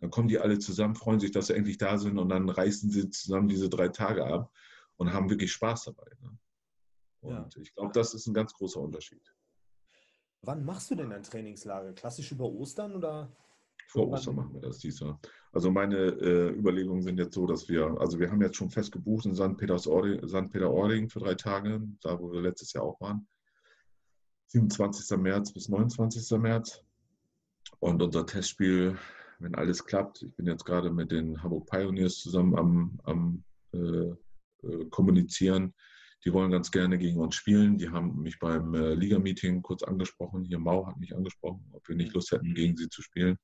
Dann 0.00 0.10
kommen 0.10 0.28
die 0.28 0.38
alle 0.38 0.58
zusammen, 0.58 0.94
freuen 0.94 1.20
sich, 1.20 1.32
dass 1.32 1.48
sie 1.48 1.56
endlich 1.56 1.78
da 1.78 1.98
sind 1.98 2.18
und 2.18 2.28
dann 2.28 2.48
reißen 2.48 2.90
sie 2.90 3.10
zusammen 3.10 3.48
diese 3.48 3.68
drei 3.68 3.88
Tage 3.88 4.24
ab 4.26 4.52
und 4.96 5.12
haben 5.12 5.30
wirklich 5.30 5.52
Spaß 5.52 5.84
dabei. 5.84 6.10
Ne? 6.20 6.38
Und 7.22 7.54
ja. 7.54 7.62
ich 7.62 7.74
glaube, 7.74 7.92
das 7.92 8.14
ist 8.14 8.26
ein 8.26 8.34
ganz 8.34 8.52
großer 8.52 8.80
Unterschied. 8.80 9.22
Wann 10.46 10.64
machst 10.64 10.90
du 10.90 10.94
denn 10.94 11.10
dein 11.10 11.24
Trainingslager? 11.24 11.92
Klassisch 11.92 12.30
über 12.30 12.44
Ostern 12.44 12.94
oder? 12.94 13.28
Vor 13.88 14.08
Ostern 14.08 14.36
machen 14.36 14.54
wir 14.54 14.60
das 14.60 14.78
diesmal. 14.78 15.18
Also 15.52 15.70
meine 15.70 15.96
äh, 15.96 16.50
Überlegungen 16.50 17.02
sind 17.02 17.18
jetzt 17.18 17.34
so, 17.34 17.46
dass 17.46 17.68
wir, 17.68 17.96
also 18.00 18.18
wir 18.20 18.30
haben 18.30 18.40
jetzt 18.42 18.56
schon 18.56 18.70
fest 18.70 18.92
gebucht 18.92 19.26
in 19.26 19.34
St. 19.34 19.56
Peter-Ording 19.56 21.08
für 21.08 21.18
drei 21.18 21.34
Tage, 21.34 21.82
da 22.00 22.20
wo 22.20 22.30
wir 22.30 22.42
letztes 22.42 22.72
Jahr 22.72 22.84
auch 22.84 23.00
waren. 23.00 23.26
27. 24.48 25.18
März 25.18 25.52
bis 25.52 25.68
29. 25.68 26.38
März. 26.38 26.82
Und 27.80 28.00
unser 28.00 28.24
Testspiel, 28.24 28.96
wenn 29.40 29.56
alles 29.56 29.84
klappt, 29.84 30.22
ich 30.22 30.34
bin 30.34 30.46
jetzt 30.46 30.64
gerade 30.64 30.90
mit 30.90 31.10
den 31.10 31.42
Hamburg 31.42 31.68
Pioneers 31.68 32.18
zusammen 32.18 32.56
am, 32.56 33.00
am 33.04 33.44
äh, 33.72 33.78
äh, 34.62 34.84
kommunizieren. 34.90 35.74
Die 36.24 36.32
wollen 36.32 36.50
ganz 36.50 36.70
gerne 36.70 36.98
gegen 36.98 37.20
uns 37.20 37.34
spielen. 37.34 37.78
Die 37.78 37.88
haben 37.88 38.20
mich 38.20 38.38
beim 38.38 38.74
äh, 38.74 38.94
Liga-Meeting 38.94 39.62
kurz 39.62 39.82
angesprochen. 39.82 40.44
Hier 40.44 40.58
Mau 40.58 40.86
hat 40.86 40.98
mich 40.98 41.14
angesprochen, 41.14 41.64
ob 41.72 41.88
wir 41.88 41.96
nicht 41.96 42.14
Lust 42.14 42.32
hätten, 42.32 42.54
gegen 42.54 42.76
sie 42.76 42.88
zu 42.88 43.02
spielen. 43.02 43.36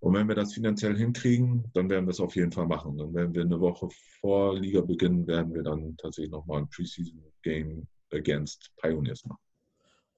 Und 0.00 0.14
wenn 0.14 0.28
wir 0.28 0.34
das 0.34 0.54
finanziell 0.54 0.96
hinkriegen, 0.96 1.64
dann 1.74 1.90
werden 1.90 2.06
wir 2.06 2.12
es 2.12 2.20
auf 2.20 2.34
jeden 2.34 2.52
Fall 2.52 2.66
machen. 2.66 2.96
Dann 2.96 3.12
werden 3.12 3.34
wir 3.34 3.42
eine 3.42 3.60
Woche 3.60 3.88
vor 4.20 4.58
Liga-Beginn, 4.58 5.26
werden 5.26 5.54
wir 5.54 5.62
dann 5.62 5.96
tatsächlich 5.98 6.30
nochmal 6.30 6.62
ein 6.62 6.70
Preseason-Game 6.70 7.86
against 8.12 8.70
Pioneers 8.76 9.24
machen. 9.26 9.42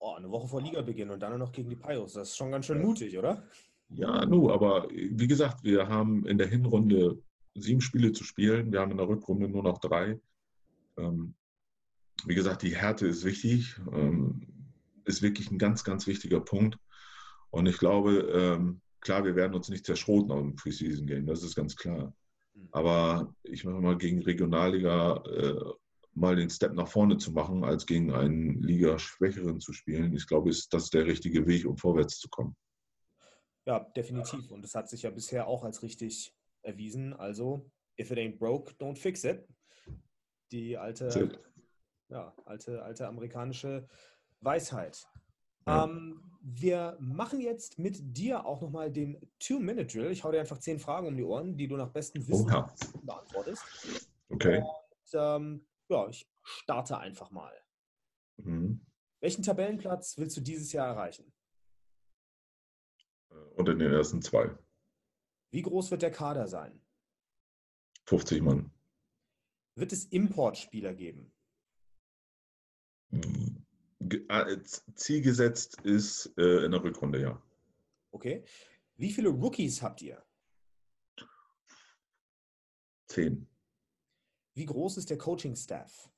Oh, 0.05 0.15
eine 0.15 0.29
Woche 0.29 0.49
vor 0.49 0.61
Ligabeginn 0.61 1.11
und 1.11 1.21
dann 1.21 1.39
noch 1.39 1.53
gegen 1.53 1.71
die 1.71 1.77
Pios. 1.77 2.15
Das 2.15 2.31
ist 2.31 2.37
schon 2.37 2.51
ganz 2.51 2.67
schön 2.67 2.83
mutig, 2.83 3.17
oder? 3.17 3.47
Ja, 3.89 4.27
nu, 4.27 4.51
aber 4.51 4.89
wie 4.91 5.29
gesagt, 5.29 5.63
wir 5.63 5.89
haben 5.89 6.27
in 6.27 6.39
der 6.39 6.49
Hinrunde 6.49 7.23
sieben 7.55 7.81
Spiele 7.81 8.11
zu 8.11 8.25
spielen. 8.25 8.73
Wir 8.73 8.81
haben 8.81 8.91
in 8.91 8.97
der 8.97 9.07
Rückrunde 9.07 9.49
nur 9.49 9.63
noch 9.63 9.79
drei. 9.79 10.19
Ähm, 10.97 11.35
wie 12.27 12.35
gesagt, 12.35 12.63
die 12.63 12.77
Härte 12.77 13.07
ist 13.07 13.25
wichtig, 13.25 13.77
ähm, 13.93 14.47
ist 15.05 15.23
wirklich 15.23 15.51
ein 15.51 15.59
ganz, 15.59 15.85
ganz 15.85 16.07
wichtiger 16.07 16.41
Punkt. 16.41 16.79
Und 17.51 17.67
ich 17.67 17.79
glaube, 17.79 18.31
ähm, 18.33 18.81
klar, 19.01 19.25
wir 19.25 19.37
werden 19.37 19.55
uns 19.55 19.69
nicht 19.69 19.85
zerschroten 19.85 20.31
auf 20.31 20.41
dem 20.41 20.57
Preseason-Game, 20.57 21.27
das 21.27 21.43
ist 21.43 21.55
ganz 21.55 21.77
klar. 21.77 22.15
Hm. 22.55 22.69
Aber 22.73 23.35
ich 23.43 23.65
mache 23.65 23.81
mal 23.81 23.99
gegen 23.99 24.23
Regionalliga 24.23 25.23
äh, 25.27 25.73
mal 26.15 26.37
den 26.37 26.51
Step 26.51 26.75
nach 26.75 26.89
vorne 26.89 27.17
zu 27.17 27.33
machen, 27.33 27.65
als 27.65 27.87
gegen 27.87 28.13
einen 28.13 28.63
Liga-Schwächeren 28.63 29.61
zu 29.61 29.73
spielen. 29.73 30.15
Ich 30.15 30.27
glaube, 30.27 30.51
ist 30.51 30.73
das 30.73 30.91
der 30.91 31.07
richtige 31.07 31.47
Weg, 31.47 31.67
um 31.67 31.77
vorwärts 31.77 32.19
zu 32.19 32.29
kommen. 32.29 32.55
Ja, 33.65 33.81
definitiv. 33.97 34.51
Und 34.51 34.63
das 34.63 34.75
hat 34.75 34.89
sich 34.89 35.03
ja 35.03 35.11
bisher 35.11 35.47
auch 35.47 35.65
als 35.65 35.83
richtig 35.83 36.35
erwiesen. 36.63 37.15
Also, 37.15 37.71
if 37.99 38.11
it 38.11 38.19
ain't 38.19 38.39
broke, 38.39 38.73
don't 38.75 38.99
fix 38.99 39.25
it. 39.25 39.47
Die 40.51 40.77
alte, 40.77 41.09
ja, 42.13 42.35
alte, 42.45 42.83
alte 42.83 43.09
amerikanische 43.09 43.89
Weisheit. 44.41 45.09
Ja. 45.67 45.85
Ähm, 45.85 46.23
wir 46.43 46.97
machen 47.01 47.41
jetzt 47.41 47.79
mit 47.79 47.99
dir 48.17 48.45
auch 48.45 48.61
nochmal 48.61 48.91
den 48.91 49.19
Two-Minute-Drill. 49.39 50.11
Ich 50.11 50.23
hau 50.25 50.31
dir 50.31 50.41
einfach 50.41 50.59
zehn 50.59 50.79
Fragen 50.79 51.07
um 51.07 51.17
die 51.17 51.25
Ohren, 51.25 51.57
die 51.57 51.69
du 51.69 51.77
nach 51.77 51.91
bestem 51.91 52.27
Wissen 52.27 52.51
Oha. 52.51 52.75
beantwortest. 53.03 53.63
Okay. 54.29 54.59
Und, 54.59 55.15
ähm, 55.15 55.67
ja, 55.89 56.09
ich 56.09 56.29
starte 56.43 56.99
einfach 56.99 57.31
mal. 57.31 57.53
Mhm. 58.39 58.85
Welchen 59.21 59.43
Tabellenplatz 59.43 60.19
willst 60.19 60.37
du 60.37 60.41
dieses 60.41 60.73
Jahr 60.73 60.89
erreichen? 60.89 61.33
Äh, 63.31 63.35
unter 63.55 63.75
den 63.75 63.93
ersten 63.93 64.21
zwei. 64.21 64.51
Wie 65.53 65.63
groß 65.63 65.91
wird 65.93 66.03
der 66.03 66.11
Kader 66.11 66.49
sein? 66.49 66.81
50 68.07 68.43
Mann. 68.43 68.73
Wird 69.77 69.93
es 69.93 70.07
Importspieler 70.07 70.93
geben? 70.93 71.32
Ziel 74.95 75.23
gesetzt 75.23 75.81
ist 75.83 76.33
äh, 76.37 76.65
in 76.65 76.73
der 76.73 76.83
Rückrunde, 76.83 77.21
ja. 77.21 77.43
Okay. 78.11 78.45
Wie 78.97 79.13
viele 79.13 79.31
Rookies 79.31 79.83
habt 79.83 80.03
ihr? 80.03 80.23
Zehn. 83.09 83.49
Wie 84.55 84.67
groß 84.67 84.99
ist 84.99 85.11
der 85.11 85.19
Coaching-Staff? 85.19 86.11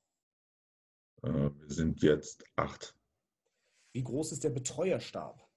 Äh, 1.23 1.29
wir 1.29 1.69
sind 1.69 2.01
jetzt 2.01 2.43
acht. 2.55 2.95
Wie 3.93 4.03
groß 4.03 4.33
ist 4.33 4.43
der 4.43 4.49
Betreuerstab? 4.49 5.47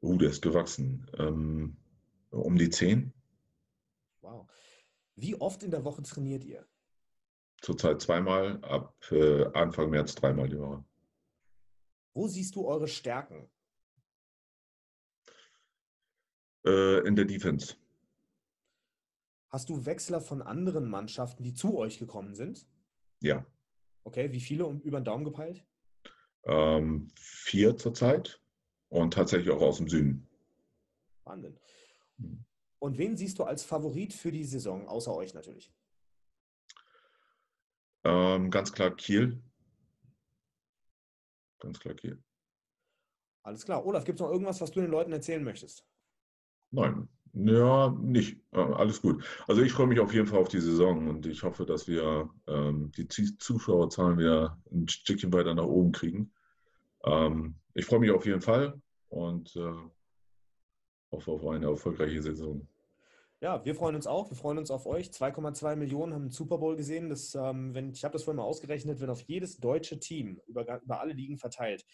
Oh, 0.00 0.16
der 0.16 0.30
ist 0.30 0.42
gewachsen. 0.42 1.06
Ähm, 1.18 1.76
um 2.30 2.56
die 2.56 2.70
zehn. 2.70 3.12
Wow. 4.20 4.50
Wie 5.14 5.34
oft 5.40 5.62
in 5.62 5.70
der 5.70 5.84
Woche 5.84 6.02
trainiert 6.02 6.44
ihr? 6.44 6.66
Zurzeit 7.66 8.00
zweimal, 8.00 8.62
ab 8.62 8.94
äh, 9.10 9.44
Anfang 9.46 9.90
März 9.90 10.14
dreimal 10.14 10.48
die 10.48 10.56
Woche. 10.56 10.84
Wo 12.14 12.28
siehst 12.28 12.54
du 12.54 12.64
eure 12.64 12.86
Stärken? 12.86 13.50
Äh, 16.64 17.04
in 17.04 17.16
der 17.16 17.24
Defense. 17.24 17.74
Hast 19.48 19.68
du 19.68 19.84
Wechsler 19.84 20.20
von 20.20 20.42
anderen 20.42 20.88
Mannschaften, 20.88 21.42
die 21.42 21.54
zu 21.54 21.76
euch 21.76 21.98
gekommen 21.98 22.36
sind? 22.36 22.68
Ja. 23.18 23.44
Okay, 24.04 24.30
wie 24.30 24.40
viele 24.40 24.68
über 24.84 25.00
den 25.00 25.04
Daumen 25.04 25.24
gepeilt? 25.24 25.66
Ähm, 26.44 27.08
vier 27.16 27.76
zurzeit 27.76 28.40
und 28.90 29.12
tatsächlich 29.12 29.50
auch 29.50 29.62
aus 29.62 29.78
dem 29.78 29.88
Süden. 29.88 30.28
Wahnsinn. 31.24 31.58
Und 32.78 32.96
wen 32.96 33.16
siehst 33.16 33.40
du 33.40 33.42
als 33.42 33.64
Favorit 33.64 34.14
für 34.14 34.30
die 34.30 34.44
Saison, 34.44 34.86
außer 34.86 35.12
euch 35.12 35.34
natürlich? 35.34 35.74
Ähm, 38.06 38.50
ganz 38.50 38.72
klar 38.72 38.94
Kiel. 38.94 39.42
Ganz 41.58 41.80
klar 41.80 41.94
Kiel. 41.94 42.22
Alles 43.42 43.64
klar. 43.64 43.84
Olaf, 43.84 44.04
gibt 44.04 44.20
es 44.20 44.24
noch 44.24 44.30
irgendwas, 44.30 44.60
was 44.60 44.70
du 44.70 44.80
den 44.80 44.90
Leuten 44.90 45.12
erzählen 45.12 45.42
möchtest? 45.42 45.84
Nein, 46.70 47.08
ja, 47.32 47.90
nicht. 48.00 48.40
Alles 48.52 49.02
gut. 49.02 49.24
Also 49.48 49.62
ich 49.62 49.72
freue 49.72 49.88
mich 49.88 49.98
auf 49.98 50.14
jeden 50.14 50.26
Fall 50.28 50.38
auf 50.38 50.48
die 50.48 50.60
Saison 50.60 51.08
und 51.08 51.26
ich 51.26 51.42
hoffe, 51.42 51.66
dass 51.66 51.88
wir 51.88 52.30
ähm, 52.46 52.92
die 52.92 53.08
Zuschauerzahlen 53.08 54.18
wieder 54.18 54.60
ein 54.70 54.86
Stückchen 54.88 55.32
weiter 55.32 55.54
nach 55.54 55.64
oben 55.64 55.90
kriegen. 55.90 56.32
Ähm, 57.04 57.56
ich 57.74 57.86
freue 57.86 58.00
mich 58.00 58.12
auf 58.12 58.24
jeden 58.24 58.40
Fall 58.40 58.80
und 59.08 59.56
äh, 59.56 59.74
hoffe 61.10 61.32
auf 61.32 61.44
eine 61.46 61.66
erfolgreiche 61.66 62.22
Saison. 62.22 62.68
Ja, 63.40 63.64
wir 63.64 63.74
freuen 63.74 63.94
uns 63.94 64.06
auch. 64.06 64.30
Wir 64.30 64.36
freuen 64.36 64.58
uns 64.58 64.70
auf 64.70 64.86
euch. 64.86 65.10
2,2 65.10 65.76
Millionen 65.76 66.14
haben 66.14 66.24
den 66.24 66.30
Super 66.30 66.58
Bowl 66.58 66.76
gesehen. 66.76 67.10
Das, 67.10 67.34
ähm, 67.34 67.74
wenn, 67.74 67.92
ich 67.92 68.04
habe 68.04 68.12
das 68.12 68.24
vorhin 68.24 68.38
mal 68.38 68.44
ausgerechnet, 68.44 69.00
wenn 69.00 69.10
auf 69.10 69.20
jedes 69.22 69.58
deutsche 69.58 69.98
Team 69.98 70.40
über, 70.46 70.80
über 70.82 71.00
alle 71.00 71.12
Ligen 71.12 71.36
verteilt 71.36 71.84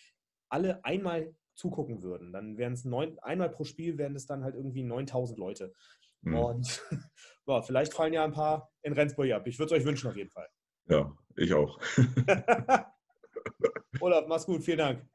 alle 0.52 0.84
einmal 0.84 1.34
zugucken 1.54 2.02
würden, 2.02 2.32
dann 2.32 2.58
wären 2.58 2.74
es 2.74 2.84
neun, 2.84 3.18
einmal 3.20 3.48
pro 3.48 3.64
Spiel 3.64 3.98
wären 3.98 4.14
es 4.14 4.26
dann 4.26 4.44
halt 4.44 4.54
irgendwie 4.54 4.82
9000 4.82 5.38
Leute. 5.38 5.72
Mhm. 6.20 6.36
Und 6.36 6.82
ja, 7.46 7.62
vielleicht 7.62 7.94
fallen 7.94 8.12
ja 8.12 8.24
ein 8.24 8.32
paar 8.32 8.70
in 8.82 8.92
Rendsburg 8.92 9.32
ab. 9.32 9.46
Ich 9.46 9.58
würde 9.58 9.74
es 9.74 9.80
euch 9.80 9.86
wünschen 9.86 10.08
auf 10.08 10.16
jeden 10.16 10.30
Fall. 10.30 10.48
Ja, 10.88 11.16
ich 11.36 11.52
auch. 11.54 11.80
Olaf, 14.00 14.26
mach's 14.28 14.46
gut. 14.46 14.62
Vielen 14.62 14.78
Dank. 14.78 15.06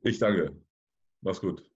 Ich 0.00 0.18
danke. 0.18 0.56
Mach's 1.20 1.40
gut. 1.40 1.69